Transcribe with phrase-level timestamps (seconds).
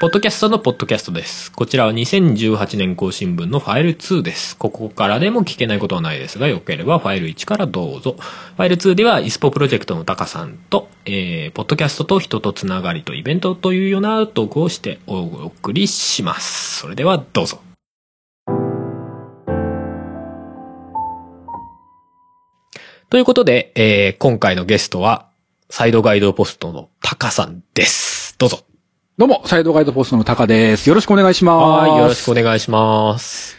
[0.00, 1.52] ポッドキャストのポッドキャストです。
[1.52, 4.56] こちらは2018年更新分のファイル2です。
[4.56, 8.16] ここからでも聞けないことはないですが、よければファイル1からどうぞ。
[8.18, 16.78] ファイル2では、イスポプロジェクトのタカさんと、えー、ポッドキャストと人とつながりとイベントというようなトークをしてお送りします。
[16.78, 17.60] それではどうぞ。
[23.10, 25.28] ということで、えー、今回のゲストは、
[25.68, 28.34] サイドガイドポストのタカさんです。
[28.38, 28.69] どうぞ。
[29.20, 30.88] どうも、サイドガイドポストのタカです。
[30.88, 31.90] よろしくお願いします。
[31.90, 33.58] はい、よろしくお願いします。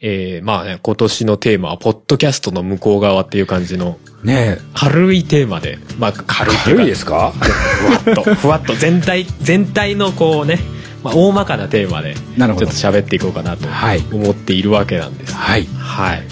[0.00, 7.30] えー、まあね、今年のテーマは、ポッドキャストの向こう側っていう感じの、ね軽いテーマで、まあ、軽い軽いですか？
[7.30, 10.58] ふわっと、 ふわっと、全体、全体のこうね、
[11.04, 12.66] まあ、大まかなテーマで、ちょっと。
[12.66, 15.32] 喋っていこうかなとはい思っているわけなんです。
[15.32, 15.68] はい。
[15.78, 16.22] はい。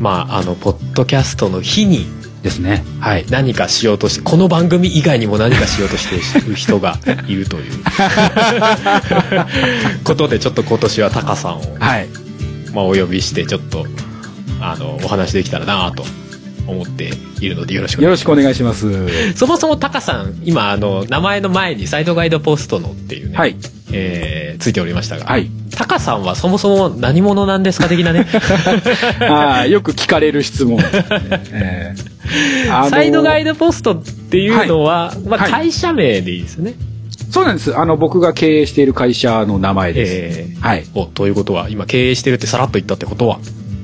[0.00, 2.08] まあ、あの、ポッドキャストの日に、
[2.42, 2.84] ですね。
[3.00, 7.72] はい、何かしようとして、この番組以外にも何かしようとしている人が いるという
[10.04, 12.08] ことで、ちょっと今年はタカさんを、はい。
[12.74, 13.86] まあ、お呼びして、ちょっと、
[14.60, 16.04] あの、お話できたらなと
[16.66, 18.86] 思っているので、よろしくお願いしよろしくお願いします。
[18.86, 19.32] ます。
[19.34, 23.56] そもそもタカさん、今、あの、名前の前にサイドガイドポストのっていうね、はい。
[23.92, 25.50] えーついておりましたが、はい。
[25.74, 28.26] タカさんはそもそも何者なんですか的なね、
[29.28, 30.84] ああ、よく聞かれる質問ね。
[31.50, 32.12] えー
[32.72, 36.74] あのサイドガイドポストっていうのは、まあ、はい会社名でいいですね。
[37.30, 37.76] そうなんです。
[37.76, 40.12] あの、僕が経営している会社の名前です。
[40.14, 40.84] えーはい。
[40.94, 43.38] おということは今経営してるってさらっと言ったってことは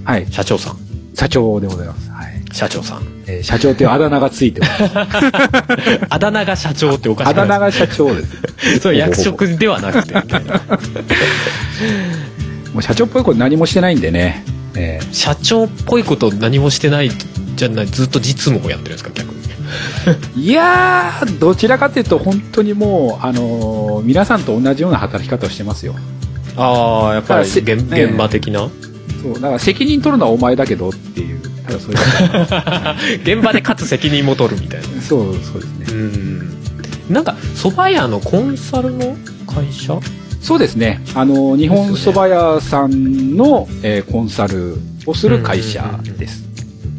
[0.05, 0.27] はい。
[0.31, 0.77] 社長さん
[1.14, 2.11] 社長でございます。
[2.11, 2.38] はい。
[2.53, 4.83] 社長さんえー社長っていうあだ名がついてます。
[6.09, 8.37] あだ名が社長っておかしあくだ名が社長です。
[8.81, 10.15] そう役職ではなくて
[12.73, 14.45] もう社長っぽいこと何もしてないんでね。
[14.77, 17.11] えー社長っぽいこと何もしてない
[17.57, 19.39] じゃないずっと実務をやってるんですか逆に
[20.37, 25.95] いやー、どちらかというと、本当にもう、あのー皆さんと同じような働き方をしてますよ。
[26.57, 28.69] ああやっぱり現せ現場的な、
[29.23, 33.36] そう、だから責任取るのはお前だけどっていう、ただそういう。
[33.36, 35.86] 現場でかつ責任も取るみたいなそう、そうですね。
[35.90, 36.58] うん
[37.08, 39.98] なんか蕎麦屋のコンサルの会社？
[40.42, 41.01] そうですね。
[41.14, 44.77] あの、日本蕎麦屋さんの、えーコンサル
[45.07, 46.45] をする会社です。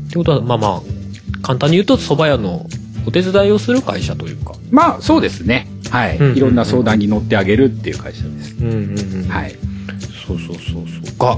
[0.07, 0.81] ってことはまあまあ
[1.43, 2.65] 簡単に言うと蕎麦屋の
[3.05, 5.67] お手伝いをする会社というかまあ、そうですね。
[5.91, 6.17] はい。
[6.17, 8.55] うんうんうんいろんな相談に乗ってあげるっていう会社です。
[8.59, 9.55] うんうんうんはい。
[10.27, 11.37] そうそうそうそうが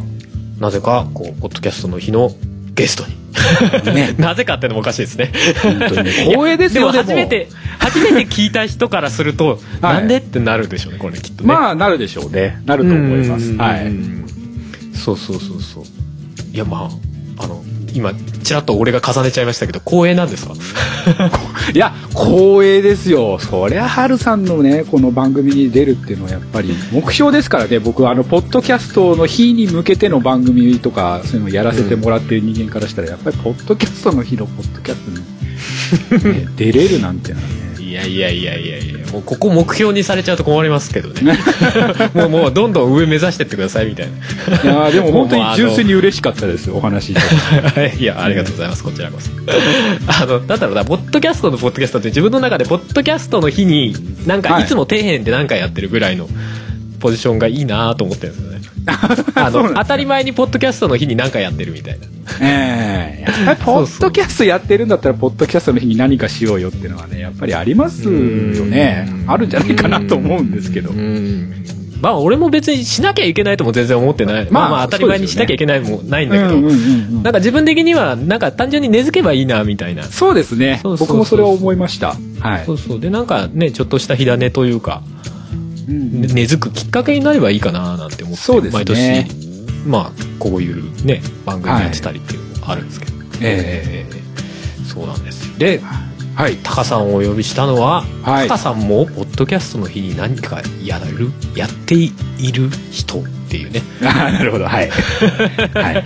[0.60, 2.32] なぜかこうポッドキャストの日の
[2.76, 3.16] ゲストに
[3.94, 4.16] ね。
[4.20, 5.32] なぜかってのもおかしいですね。
[6.28, 7.48] 光栄ですよ、でも初めて
[7.80, 12.62] 初めて聞いた人からすると、 はいなんでってなるでしょうねこれきっとねまあ、なるでしょうね。
[12.66, 13.54] なると思います。
[13.56, 13.92] はい。
[13.92, 14.22] い
[14.96, 15.84] そうそうそうそう
[16.54, 16.90] いやま
[17.38, 18.14] ああの今
[18.44, 20.54] ちらっと俺が重ねちゃいましたけど光栄なんですか？
[21.74, 23.38] いや、光栄ですよ。
[23.40, 35.02] そりゃ、ハルさんのね、この番組に出るっていうのはやっぱり目標ですからね、僕はあの、ポッドキャストの日に向けての番組とか、そういうのをやらせてもらってる人間からしたら、やっぱりポッドキャストの日のポッドキャス
[36.22, 37.54] トに、ね 出れるなんてのはね、
[37.92, 41.38] いやいやいやいやいやもうここ目標にされちゃうと困りますけどね。
[42.16, 44.10] もうもうどんどん上目指してってくださいみたいい
[44.66, 47.22] やーでも本当に純粋に嬉しかったです、お話いた
[47.72, 49.30] だいやありがとうございますこちらこそ。
[50.08, 53.94] あのなんだろうなポッドキャストのポッドキャストって自分の中でポッドキャストの日に
[54.26, 56.30] なんかはいいつも底辺で何かやってるぐらいの
[57.02, 62.08] ポジションがいいなと思ってるんですよねあの当たり前にポッドキャストの日に何かやってるみたいな。
[62.42, 69.08] ええやっぱりポッドキャストやってるんだったら、ポッドキャストの日に何かしようよっていうのはね、やっぱりありますよね。
[69.28, 70.90] あるんじゃないかなと思うんですけど。
[70.92, 70.94] う。
[70.94, 71.64] ん。
[72.02, 80.04] まあ俺も別にしなきゃいけないとも全然思ってない、まあ、まあまあ当たり前にしなきゃいけないもないんだけど、なんか自分的にはなんか単純に根付けばいいなみたいな。
[80.04, 80.82] そうですね。
[80.84, 82.16] 僕もそれは思いました。
[82.40, 82.66] はい。
[82.66, 82.74] そ。
[82.74, 83.00] うそう。
[83.00, 85.04] でなんかねちょっとした火種というか、
[85.92, 89.26] 根付くきっかけになればいいかななんて思ってね毎年
[89.86, 94.22] まあこういうね番組やってたりっていうのもあるんですけど、えええ
[94.86, 95.82] そうなんですで
[96.36, 96.56] はい。
[96.58, 102.10] タカさんをお呼びしたのは、はいタカさんもポッドキャストの日に何かやるやってい
[102.52, 104.66] る人っていうね あーなるほど。
[104.66, 104.90] はい。
[105.76, 105.96] はい。
[105.96, 106.04] はい。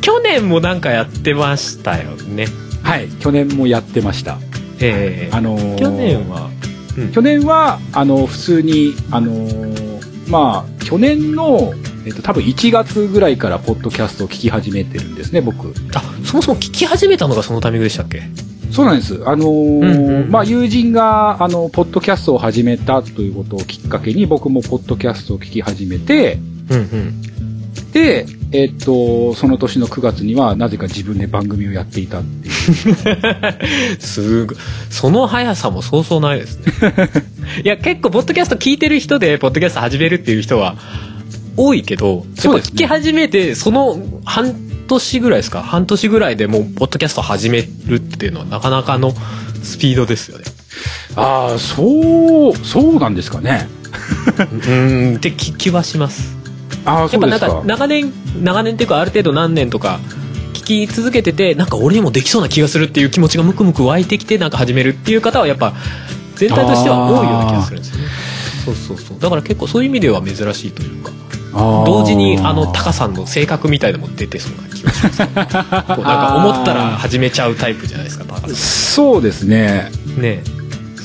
[0.00, 2.46] 去年もなんかやってましたよね
[2.82, 3.08] はい。
[3.20, 4.38] 去年もやってました。
[4.80, 6.50] ええあのー去年は、
[7.00, 11.72] うん去年は、あの、普通に、あのーまあ、去年の、
[12.06, 15.72] えっと、多分1月ぐらいからポッドキャストを聞き始めてるんですね、僕。
[15.94, 18.22] あそもそも聞き始めたのがそのタイミングでしたっけ？
[18.70, 19.22] そうなんです。
[19.24, 26.38] あのーうんうんまあ、友人が、あの、ポッドキャストを始めたということをきっかけに、僕もポッドキャストを聞き始めて、
[26.70, 27.22] うんうん
[27.98, 32.54] で、えっと、その年の9月には、なぜか自分で番組をやっていたっていう。
[34.00, 34.56] すごい。
[34.90, 36.64] その速さもそうそうないですね。
[37.64, 40.76] いや、結構、ポッドキャスト聞いてる人で、ポッドキャスト始めるっていう人は、
[41.56, 44.54] 多いけど、やっぱ聞き始めて、その半
[44.86, 45.62] 年ぐらいですか？
[45.62, 49.12] 半年ぐらいでもう、ポッドキャスト始めるっていうのは、なかなかの
[49.62, 50.44] スピードですよね。
[51.16, 53.68] ああ、そう、そうなんですかね。
[54.68, 56.37] うん、って気気はします。
[56.88, 57.62] やっぱなんか。
[57.64, 58.12] 長年
[58.42, 60.00] 長年っていうかある程度何年とか
[60.54, 65.74] 聞き続けててなんか俺にもできそうな気がするっていう気持ちがムクムク湧いてきてなんか始めるっていう方はやっぱ
[66.36, 68.08] 全体としては多いような気がするんですよね。
[68.64, 69.18] そうそうそう。
[69.18, 71.10] だから結構そういう意味では珍しいというか
[71.52, 79.90] 同時にあのタカさんの性格みたいなのも出てそうな気がします、ね、 こうなんか思ったら始めちゃうタイプじゃないですかタカさそうですね。
[80.06, 80.42] んね。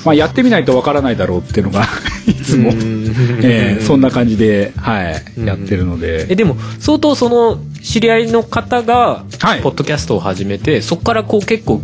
[0.05, 1.87] まあ、やってみないとわからないだろうっていうのが、
[2.27, 2.71] いつも、
[3.43, 5.45] ええそんな感じで、はい、うん。
[5.45, 6.27] やってるので。
[6.29, 9.61] えでも相当その知り合いの方がはい。
[9.61, 11.81] ポッドキャストを始めて、そこからこう結構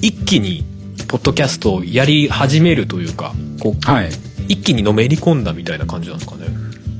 [0.00, 0.64] 一気に
[1.08, 4.10] ポッドキャストをやり始めるというかこうはい。
[4.48, 6.46] 一気にのめり込んだみたいな感じなんですかね。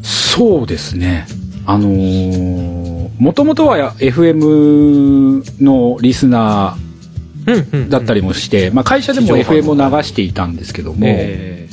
[0.03, 1.27] そうですね。
[1.65, 11.69] あのー、もともとはや FM のリスナーだったりもして、まあ会社でも FM を流していたんですけども、え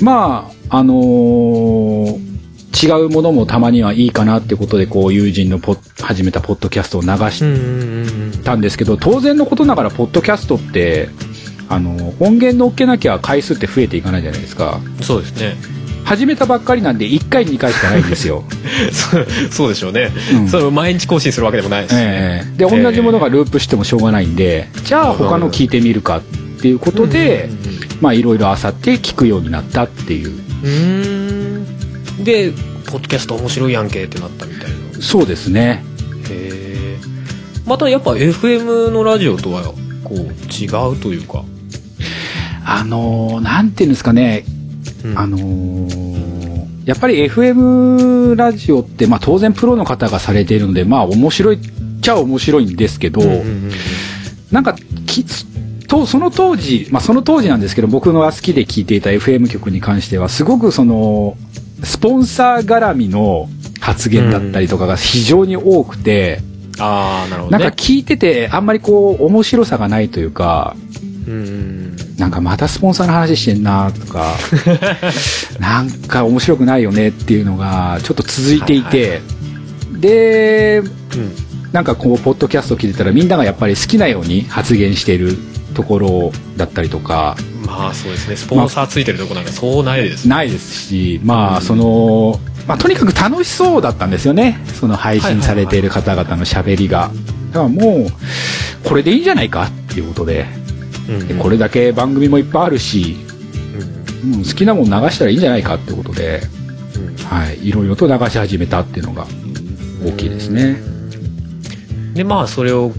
[0.00, 2.34] まあ、あのー
[2.74, 8.60] 違うものもたまにはいいかなってことで、こう、友人のポッ始めたポッドキャストを流しーうんうんうんうんたん。
[8.60, 11.08] ですけど、当然のことながら、ポッドキャストって、
[11.68, 14.80] あの、音源乗っけなきゃ回数って増えていかないじゃないですか。
[15.00, 15.56] そうですね。
[16.04, 18.44] 始めたばっかりなんで、1回、2回しかないんですよ。
[18.92, 20.48] そうそうでしょうね、うん。
[20.48, 26.22] それを毎日更新するわけでもないし、ええで、同じものがループしてもしょうがないんで、じゃあ他の聞いてみるかっ
[26.60, 27.48] ていうことで、
[28.04, 30.30] まあいろいろあさって聞くようになったっていう。
[30.62, 30.68] う
[32.20, 32.24] ん。
[32.24, 32.52] で
[32.84, 35.00] ポッドキャスト面白いやんけってなったみたいな。
[35.00, 35.82] そうですね。
[36.28, 36.98] へえ
[37.66, 39.62] またやっぱ FM のラジオとは
[40.04, 41.44] こう違うというか、
[42.66, 44.44] あのーなんていうんですかね、
[45.02, 45.18] うん。
[45.18, 53.70] あのーやっぱり FM ラジオって、まあ当然プロの方がされているので、まあ面白いっちゃ面白いんですけど、うんうんうん。
[54.52, 54.76] なんか
[55.06, 55.24] き
[55.88, 61.36] とその当時、まあその当時なんですけど、僕のが好きで聞いていた FM 局に関しては、すごくその、
[61.82, 63.48] スポンサー絡みの
[63.80, 66.40] 発言だったりとかが非常に多くて、
[66.78, 67.64] ああなるほどね。
[67.64, 70.76] なんか聞いててあんまりこう面白さがないというか、
[71.26, 74.34] うんうんなんかまたスポンサーの話してんなとか、
[75.58, 79.20] なんか面白くないよねっていうのがちょっと続いていて、
[79.98, 80.90] で、うん。
[81.72, 85.36] なんかこう、ポッドキャスト聞いてたらみんながやっぱり好きなように発言している
[85.74, 87.36] ところだったりとか、
[87.66, 88.36] まあそうですね。
[88.36, 94.58] スポンサーついてるとこなんかそうないですね、ないですし、まあ、うんその、まあ、とにかく楽しそうだったんですよね。
[94.74, 97.10] その配信されている方々の喋りが。
[97.52, 100.46] だからもう、これでいいんじゃないかっていうことで、
[101.08, 103.16] うんでこれだけ番組もいっぱいあるし、
[104.24, 104.34] うん。
[104.34, 106.40] うん好きなもん流したらいいんじゃないかってことで、
[106.96, 107.24] うん。
[107.24, 109.26] はい、いろいろと流し始めたっていうのが
[110.04, 110.80] 大きいですね。
[112.14, 112.92] でまあそれを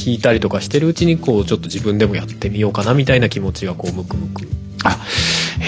[0.00, 4.46] 聞いたりとかしてるうちにこうちょっと自分でもやってみようかなみたいな気持ちがこうムクムク、
[4.84, 4.98] あ、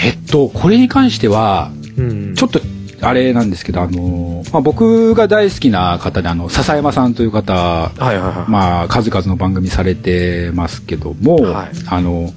[0.03, 2.59] えっと、これに関しては、うんちょっと、
[3.01, 11.69] あれなんですけど、あの、まあ、僕が大好きな方で、あの、笹山さんという方、はいはいはい、まあ、数々の番組されてますけども、はい。
[11.87, 12.33] あの、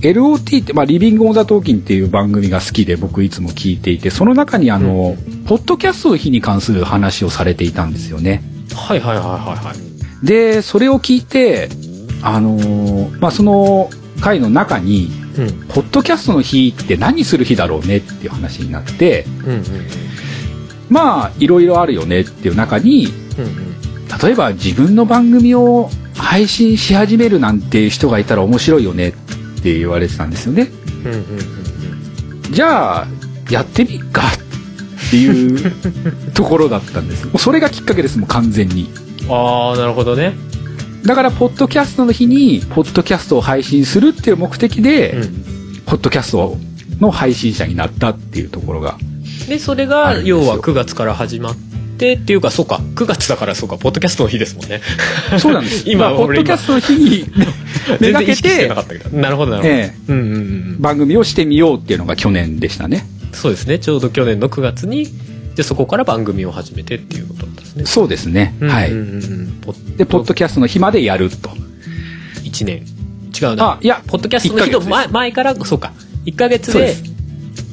[0.00, 5.16] LOT って、まあ、リビング・オン・ザ・トーキンっていう番組が好きで僕いつも聞いていて、その中にあの、
[5.46, 8.42] ポッドキャストの日に関する話をされていたんですよね。
[8.74, 9.93] はいはいはいはいはい
[10.24, 11.68] で、それを聞いて、
[12.22, 13.90] あのーまあ、その
[14.20, 15.24] 回の中に、うん
[15.66, 19.64] ポッドキャストの日って何する日だろうねっていう話になって、うんうん
[20.88, 23.74] まあ、いろいろあるよねっていう中に、うんうん
[24.22, 29.12] 例えば自分の番組を配信し始めるなんていう人がいたら面白いよねっ
[29.62, 30.70] て言われてたんですよね。
[31.04, 33.06] うんうんうんじゃあ、
[33.50, 37.26] やってみっかっていうところだったんです。
[37.26, 38.88] もうそれがきっかけです、もう完全に。
[39.28, 40.34] ああなるほどね、
[41.04, 45.44] だから、ポッドキャストの日に、ポッドキャストを配信するっていう目的で、うん、
[45.84, 46.56] ポッドキャスト
[46.98, 48.96] の配信者になったっていうところが。
[49.48, 51.56] でそれあが要は9月から始まっ
[51.98, 52.76] てっていうかそうか。
[52.94, 53.76] 9月だからそうか。
[53.76, 54.80] ポッドキャストの日ですもんね。
[55.38, 55.84] そうなんです。
[55.90, 57.46] 今まあポッ俺ドキャストの日にめ
[58.00, 59.18] 全がけててなけど。
[59.18, 59.94] なるほどなるほど、ええ。
[60.08, 63.06] うんうんうん番組をしてみようっていうのが去年でしたね。
[63.32, 63.78] そうですね。
[63.78, 65.08] ちょうど去年の9月に
[65.56, 67.86] でそこから番組を始めてっていうことですね。
[67.86, 68.54] そうですね。
[68.60, 68.92] はい。
[68.92, 69.14] うんうんうん。
[69.14, 71.50] うんポッで、ポッドキャストの日までやると。
[72.42, 72.82] 1年。
[73.40, 73.72] 違うな。
[73.72, 75.92] あいやポッドキャストの日の前前からそうか。
[76.26, 76.96] 1ヶ月で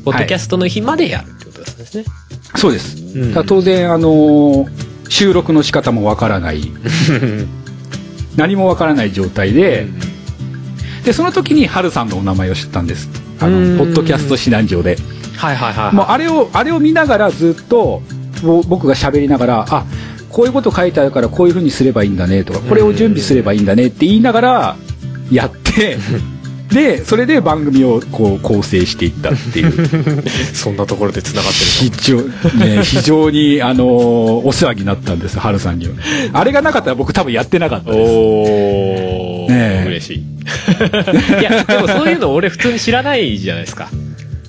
[0.03, 2.05] ポッドキャストの日までやるってことですね、
[2.55, 2.97] そうです。
[3.15, 3.27] うん。
[3.29, 6.71] だから当然、あのー収録の仕方もわからない、
[8.37, 9.85] 何もわからない状態で、
[11.03, 13.09] で、その時にハルさんのお名前を知ったんです。
[13.41, 13.77] あうん。
[13.77, 14.97] の、ポッドキャスト指南上で。
[15.37, 15.95] はいはいはい。
[15.95, 18.01] もうあれを、あれを見ながらずっと、
[18.43, 19.85] ぼ僕が喋りながら、あ、
[20.29, 24.75] こういうこと書いてあるからこういうふうにすればいいんだねとか、これを準備すればいいんだねって言いながら
[25.31, 25.97] やって、
[26.71, 29.73] で、それで番組をこう構成していったっていう。
[30.55, 33.87] そんなところで繋がって非常,、ね、非常に、あのー
[34.45, 35.91] お世話になったんです、ハルさんには。
[36.31, 37.91] あれがなかったら僕多分やってなかった。
[37.91, 37.99] です。
[37.99, 40.17] おー、ねえ嬉しい。
[41.41, 43.89] いや、でもそういうの俺普通に知らないじゃないですか。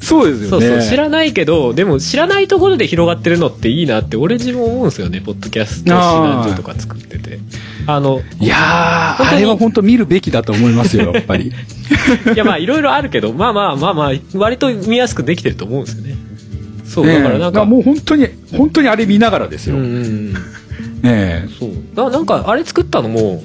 [0.02, 0.66] そうですよね。
[0.66, 7.38] そうそう、知らないけど、でも知らないところで広がってるのっていいなって俺自分思うんですよね、ポッドキャスト指南所とか作ってて。
[7.86, 11.52] あの、いやあれは本当見るべきだと思いますよ、 やっぱり。
[12.34, 16.16] いやまあいろいろあるけど、まあまあまあまあ、割と見やすくできてると思うんですよね。
[16.84, 19.76] そう、だからなんか、もう本当に、本当にあれ見ながらですよ。
[19.76, 20.32] うんうんうん。
[20.32, 20.38] ね
[21.02, 21.70] えそう。
[21.94, 23.42] だなんか、あれ作ったのも、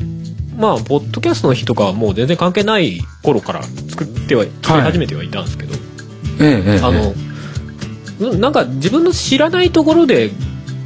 [0.57, 5.86] まあ、ポッドキャストの日とかはもう全然関係ない頃から作っては、作り始めてはいたんですけど、ええ
[6.39, 7.27] ええあの、うん
[8.19, 10.31] なんか自分の知らないところで、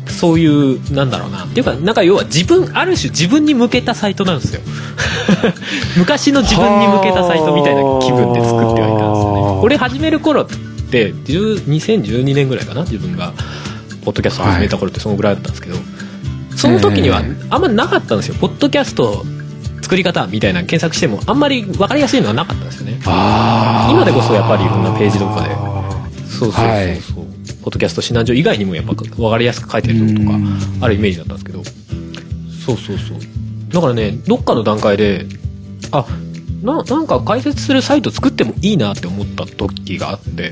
[0.08, 1.46] そういう、なんだろうな。
[1.46, 4.62] っていうか、なんか要は自分、ある種自分に向けたサイトなんですよ。
[5.98, 9.42] 昔の自分に向けたサイトみたいな気分で作ってはいたんですよね。
[9.42, 10.46] はあ俺始める頃っ
[10.92, 13.34] て、10 2012年ぐらいかな、自分が、
[14.04, 15.78] ポッドキャスト始めた頃ってそのぐらいだったんですけど、
[16.56, 18.36] その時にはええあんまなかったんですよ。
[18.40, 19.26] ポッドキャスト
[19.82, 25.56] 作り方みたいな検索しても、あんまり分かりやすいのはなかったんです今でこそやっぱりいろんなページとかで。
[26.28, 27.32] そうそうそうそう、はい
[27.62, 30.38] ポッドキャスト指南所以外にもやっぱ分かりやすく書いてるととか
[30.82, 31.64] あるイメージだったんですけど。
[31.64, 33.18] そうそうそう。
[33.72, 35.26] だからねどっかの段階で
[35.92, 36.06] あ
[36.64, 40.52] ななんか解説するサイト作ってもいいなって思った時があって。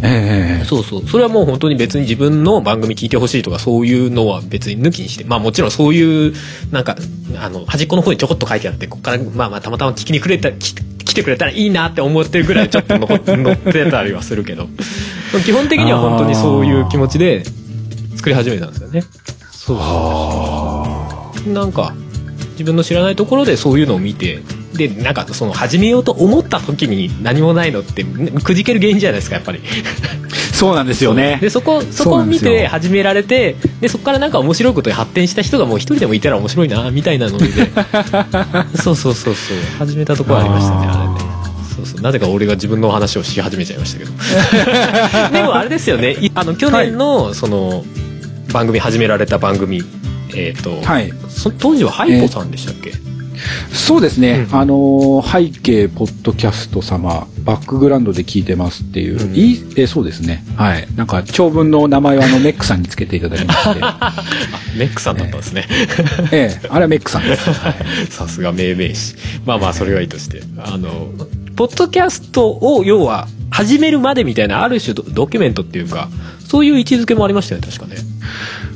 [0.00, 1.08] ええそうそう。
[1.08, 5.24] それはもう本当に別に自分の番組聞いてほしいとかそういうのは別に抜きにして。
[5.24, 6.34] まあもちろんそういう
[6.70, 6.96] なんか
[7.36, 10.74] あの端っこの方にちょこっと書いてあってここからまあまあたまたま聞きにくれたき
[11.08, 14.68] 来てくれたらいいなって思ってるぐらいちょっと残っ乗ってたりはするけど。
[15.44, 17.42] 基本的には本当にそういう気持ちで
[18.16, 19.02] 作り始めたんですよね。
[19.50, 19.74] そ
[21.46, 21.94] うなんか
[22.52, 24.40] 自分の知らないところでそういうのを見て
[24.74, 28.04] でなんかその始めようと思った時に何もないのって
[28.42, 29.60] くじける原因じゃないですかやっぱり
[30.58, 31.38] そうなんですよね。
[31.40, 31.50] で。
[31.50, 37.46] そこそこを見て始められてでそこからなんか面白いことに発展した人がもう一人でもいたら面白いなみたいなので。
[38.76, 39.56] そうそうそうそう。
[39.78, 41.38] 始めたところありましたねあれね。
[41.76, 42.00] そうそう。
[42.00, 44.10] なぜか俺が自分の話をし始めちゃいましたけど。
[45.32, 46.12] でもあれですよね。
[46.12, 47.84] いあの去年のその
[48.52, 49.84] 番組始められた番組
[50.34, 51.12] えっ、と、はい。
[51.28, 52.92] そ当時はハイポさんでしたっけ、
[53.72, 54.46] そうですね。
[54.50, 60.44] うんあのー背景ポッドキャスト様、バックグラウンドで聞いてますっていう、うんいい、えそうですね。
[60.56, 60.86] はい。
[60.96, 63.80] なんか、長文の名前はあの、メックさんにつけていただきまして。
[63.82, 64.14] あ
[64.76, 65.66] メックさんだったんですね、
[66.32, 67.50] ええあれはメックさんです。
[67.60, 67.74] はい
[68.10, 69.14] さすが命名詞
[69.44, 71.08] まあまあそれはいいとしてあの
[71.56, 76.08] ポッドキャストを要は始めるまでみたいなある種ドドキュメントっていうか
[76.46, 78.00] そういう位置づけもありましたよね確かね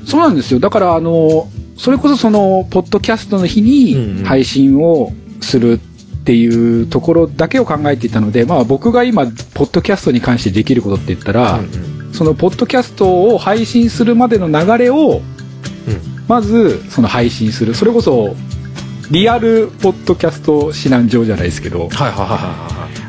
[0.06, 0.60] そうなんですよ。
[0.60, 4.16] だから、あの、それこそその、ポッドキャストの日うんうん。
[4.18, 9.24] に配信をするっていうところだけを考えていたので、まあ僕が今、
[9.54, 12.14] ポッドキャストに関してできることって言ったら、うんうん。
[12.14, 15.22] そのポッドキャストを配信するまでの流れを、
[16.28, 17.74] まず、その配信する。
[17.74, 18.36] それこそ、
[19.10, 22.24] リアルポッドキャスト指南上じゃないですけど、はいはいはいは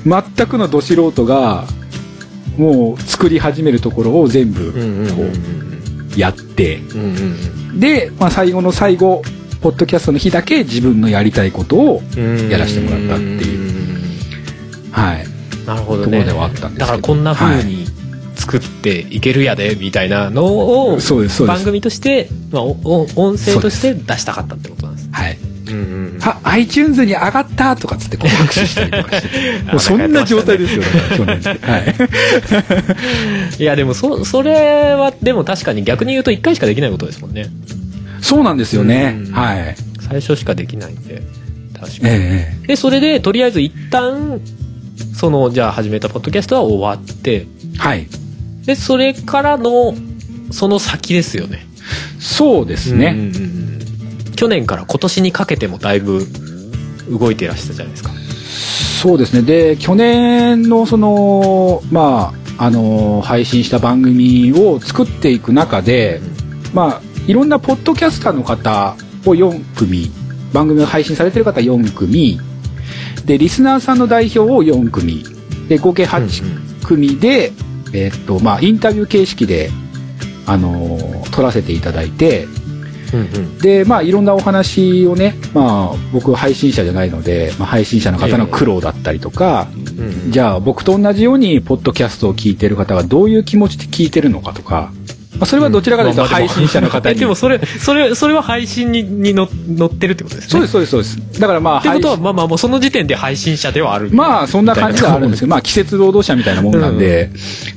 [0.06, 1.66] いはい全くのど素人が、
[2.58, 5.24] もう作り始めるところを全部うんうんうんこ
[6.16, 9.22] うやって、うんうんで、まあ、最後の最後、
[9.62, 15.26] ポッドキャストの日だけ自分のやりたいことを、うんやらせてもらったっていううんはい。
[15.66, 17.86] なるほどねところではあったんですけどだからこんな風に
[18.36, 20.98] 作っていけるやでみたいなのを。
[21.48, 25.38] 番組として、まあ、音声として出したかったってことなんですはい。
[25.68, 29.30] うんうんうんあ、iTunes に上がったとかつってこう拍手したりとかして。
[29.72, 31.60] もうそんな状態ですよ、だから去年。
[31.62, 33.62] はい。
[33.62, 37.48] いやでもそそれはでも確かに逆に言うと1回しかできないことですもんね
[38.22, 39.32] そうなんですよねうん。
[39.34, 39.76] はい。
[40.02, 41.22] 最初しかできないんで
[41.80, 44.40] 確かに、ええでそれでとりあえず一旦
[45.16, 47.46] そのじゃあ始めたポッドキャストは終わって
[47.78, 48.08] はい。
[48.66, 49.96] でそれからの
[50.52, 51.66] その先ですよね
[52.20, 53.08] そうですうんね。
[53.08, 53.63] うんうん
[54.44, 56.28] 去年から今年にかけてもだいぶ
[57.10, 58.12] 動いてらしたじゃないですか。
[59.02, 59.42] そうですね。
[59.42, 66.20] で、去年のその、まあ、あの、配信した番組を作っていく中で、
[66.74, 70.12] まあ、いろんなポッドキャスターの方を4組、
[70.52, 72.38] 番組を配信されてる方4組、
[73.24, 75.24] で、リスナーさんの代表を4組、
[75.70, 77.54] で、合計8組で、
[77.94, 79.72] えっと、まあ、インタビュー形式で、
[80.46, 80.98] あの
[81.32, 82.48] 撮らせていただいて
[83.14, 83.58] うんうん。
[83.60, 89.68] でまあいろんなお話をねまあ僕配信者じゃないので、まあ、配信者の方の苦労だったりとか、
[89.98, 90.32] うん。
[90.32, 94.92] じゃあ僕と同じようにポッドキャストを聞いてる方がどういう気持ちで聞いてるのかとか、
[95.38, 100.50] まあ、それはどちらかというと配信者の方えに、でもそれそれそれは配信ににの乗ってるってことですね。
[100.52, 101.40] そうですそうですそうです。
[101.40, 104.10] だからまあってことはまあまあもうその時点で配信者ではある。
[104.12, 107.32] まあそんな感じではあるんですけど まあ季節労働者みたいなもんなんで、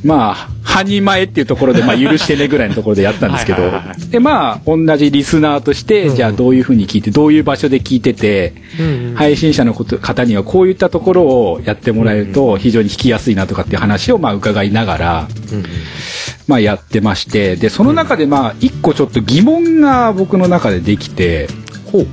[0.04, 4.10] まあ半人前っていうところでまあ許してねぐらいのところでやったんですけどはい。
[4.10, 6.16] でまあ同じリスナーとして、うん。
[6.16, 9.14] じゃあどういうふうに聞いてどういう場所で聞いてて、うんうん。
[9.14, 15.64] 配信者のこと方にはこういったところをやってもらえると非常に聞きやすいなとかっていう話をまあ伺いながら、うんうん。
[16.46, 21.46] まあやってまして、で、その中でまあ一個ちょっと疑問が僕の中でできて、
[21.92, 22.06] ほう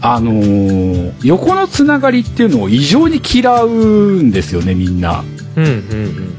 [0.00, 3.68] あのー横のつながりっていうのを異常に嫌う
[4.22, 5.22] んですよね、みんな。
[5.56, 6.34] うんうんうん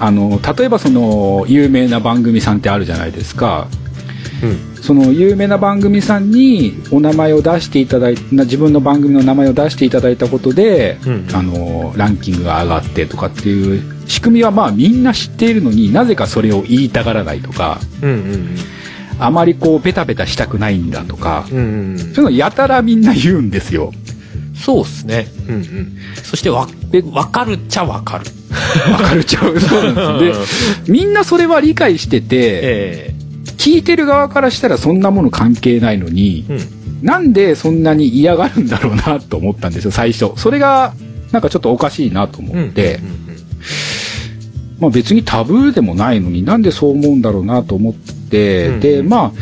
[0.00, 3.68] あの、例えばその有名な番組さんってあるじゃないですか。
[4.42, 18.56] うんその有名な番組さんにお名前を出していただいな自分の番組の名前を出していただいたことで、うんあのランキングが上がってとかっていう仕組みはまあみんな知っているのになぜかそれを言いたがらないとかうんうん
[19.18, 21.98] あまりこうベタベタしたくないんだとか、うんうんうん。
[21.98, 23.92] そういうのやたらみんな言うんですよ。
[24.54, 25.26] そうっすね。
[25.48, 25.96] うんうん。
[26.22, 28.24] そしてわかるっちゃわかる。
[28.92, 29.58] わかるちゃう。
[29.60, 30.84] そうなんです。
[30.84, 33.14] で、みんなそれは理解してて、え
[33.56, 37.06] 聞いてる側からしたらそんなもの関係ないのにえ、うん。
[37.06, 40.32] なんでそんなに嫌がるんだろうなと思ったんですよ、最初。
[40.36, 40.94] それが、
[41.30, 43.24] なんかちょっとおかしいなと思って、うんうん
[44.84, 48.80] まあ別にタブーでもないのになんでそう思うんだろうなと思って、うん。
[48.80, 49.32] で、まあ、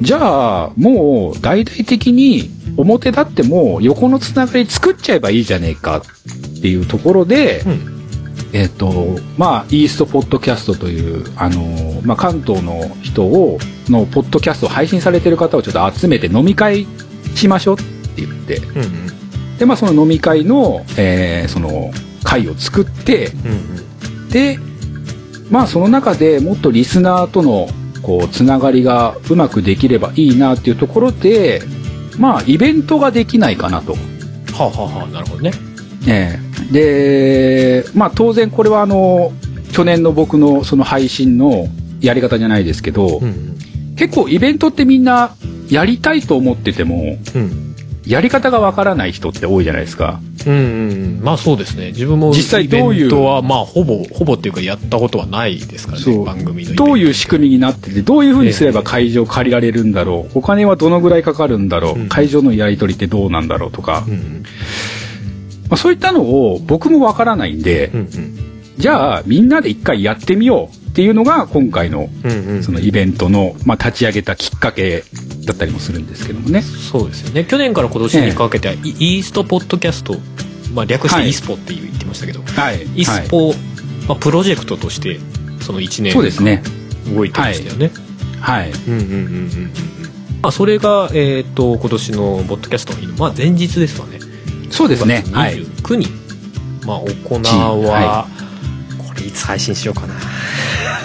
[0.00, 7.94] じゃあ、もう大々的に表立っても横のつながり作っちゃえばいいじゃねえかっていうところで、うん。
[8.52, 16.86] えっ、と、まあ、イーストポッドキャストという、あの、まあ、関東の人を、のポッドキャストを配信されてる方をちょっと集めて飲み会
[17.34, 19.58] しましょうって言って、うんうん。
[19.58, 21.92] で、まあ、その飲み会の、えーその、
[22.24, 23.88] 会を作って、うん
[24.30, 24.58] で、
[25.50, 27.68] まあ、その中でもっとリスナーとの、
[28.02, 31.62] こう、つながりがうまくできればいいなっていうところで、
[32.18, 33.92] まあ、イベントができないかなと。
[33.92, 33.98] は
[34.58, 35.52] あはあはあなるほどね。
[36.06, 36.38] え
[36.72, 36.72] え。
[36.72, 39.32] で、まあ当然これはあの、
[39.72, 41.68] 去年の僕のその配信の
[42.00, 43.56] やり方じゃないですけど、うん。
[43.96, 45.34] 結構イベントってみんな
[45.70, 47.67] やりたいと思ってても、うん
[48.08, 50.20] やり方がわからない人って多いじゃないですか。
[50.46, 51.88] うんうんまあそうですね。
[51.88, 56.24] 自分も実際どういうイはまあほぼほぼっていうかやったことはないですからねそう。
[56.24, 62.08] 番組のどういう仕組組みになってて、どういうふうにすれば会場借りられるんだろう、お金はどのぐらいかかるんだろう、うん。
[62.08, 64.42] 会場のやり取りってどうなんだろうとか、うん
[65.70, 68.38] まあ、そういったのを僕もわからないんで、うん。
[68.76, 72.08] じゃあみんなで一回やってみようっていうのが今回の
[72.60, 75.04] そのイベントの、まあ、立ち上げたきっかけ
[75.46, 76.60] だったりもするんですけどもね。
[76.60, 80.16] そうですよね去年から今年にかけては、イイーストポッドキャスト、
[80.74, 82.82] まあ、略してはいイスポって言ってましたけど、はい。
[82.96, 83.52] イスポ、
[84.08, 85.20] まあ、プロジェクトとして
[85.60, 86.64] その1年そうですね。
[87.14, 87.92] 動いてましたよね、
[88.40, 88.72] はい。
[88.72, 89.72] うんうんうんうんうん
[90.42, 94.18] まあ、それが、えっと今年のポッドキャストのまあ、前日ですわね
[94.70, 95.22] そうですね。
[95.26, 95.64] 5はい。
[95.64, 96.06] 月29に、
[96.84, 97.36] まあ、行
[97.84, 98.26] わ、は
[98.98, 100.14] これいつ配信しようかな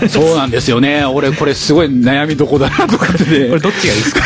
[0.10, 1.06] そうなんですよね。
[1.06, 3.60] 俺これすごい悩みどこだなとかってこれね。
[3.60, 4.22] どっちがいいですか？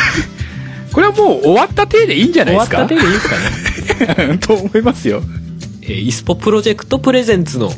[0.92, 2.86] これはもう終わった体でいいんじゃないですか？
[2.86, 3.28] 終わった手でいいです
[4.16, 4.38] かね？
[4.42, 5.22] と思いますよ。
[5.82, 7.72] えーイスポプロジェクトプレゼンツの、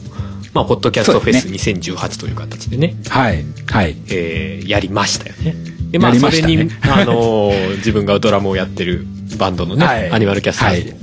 [0.53, 3.45] まあ、ポッドキャストフェスそう2018という形でね、はい。
[3.67, 3.97] はい。
[4.09, 5.55] えーやりましたよね。
[5.91, 9.07] で、まあ、それましたねに、あのー自分がドラムをやってる
[9.39, 10.95] バンドのね、はいアニマルキャスターズを、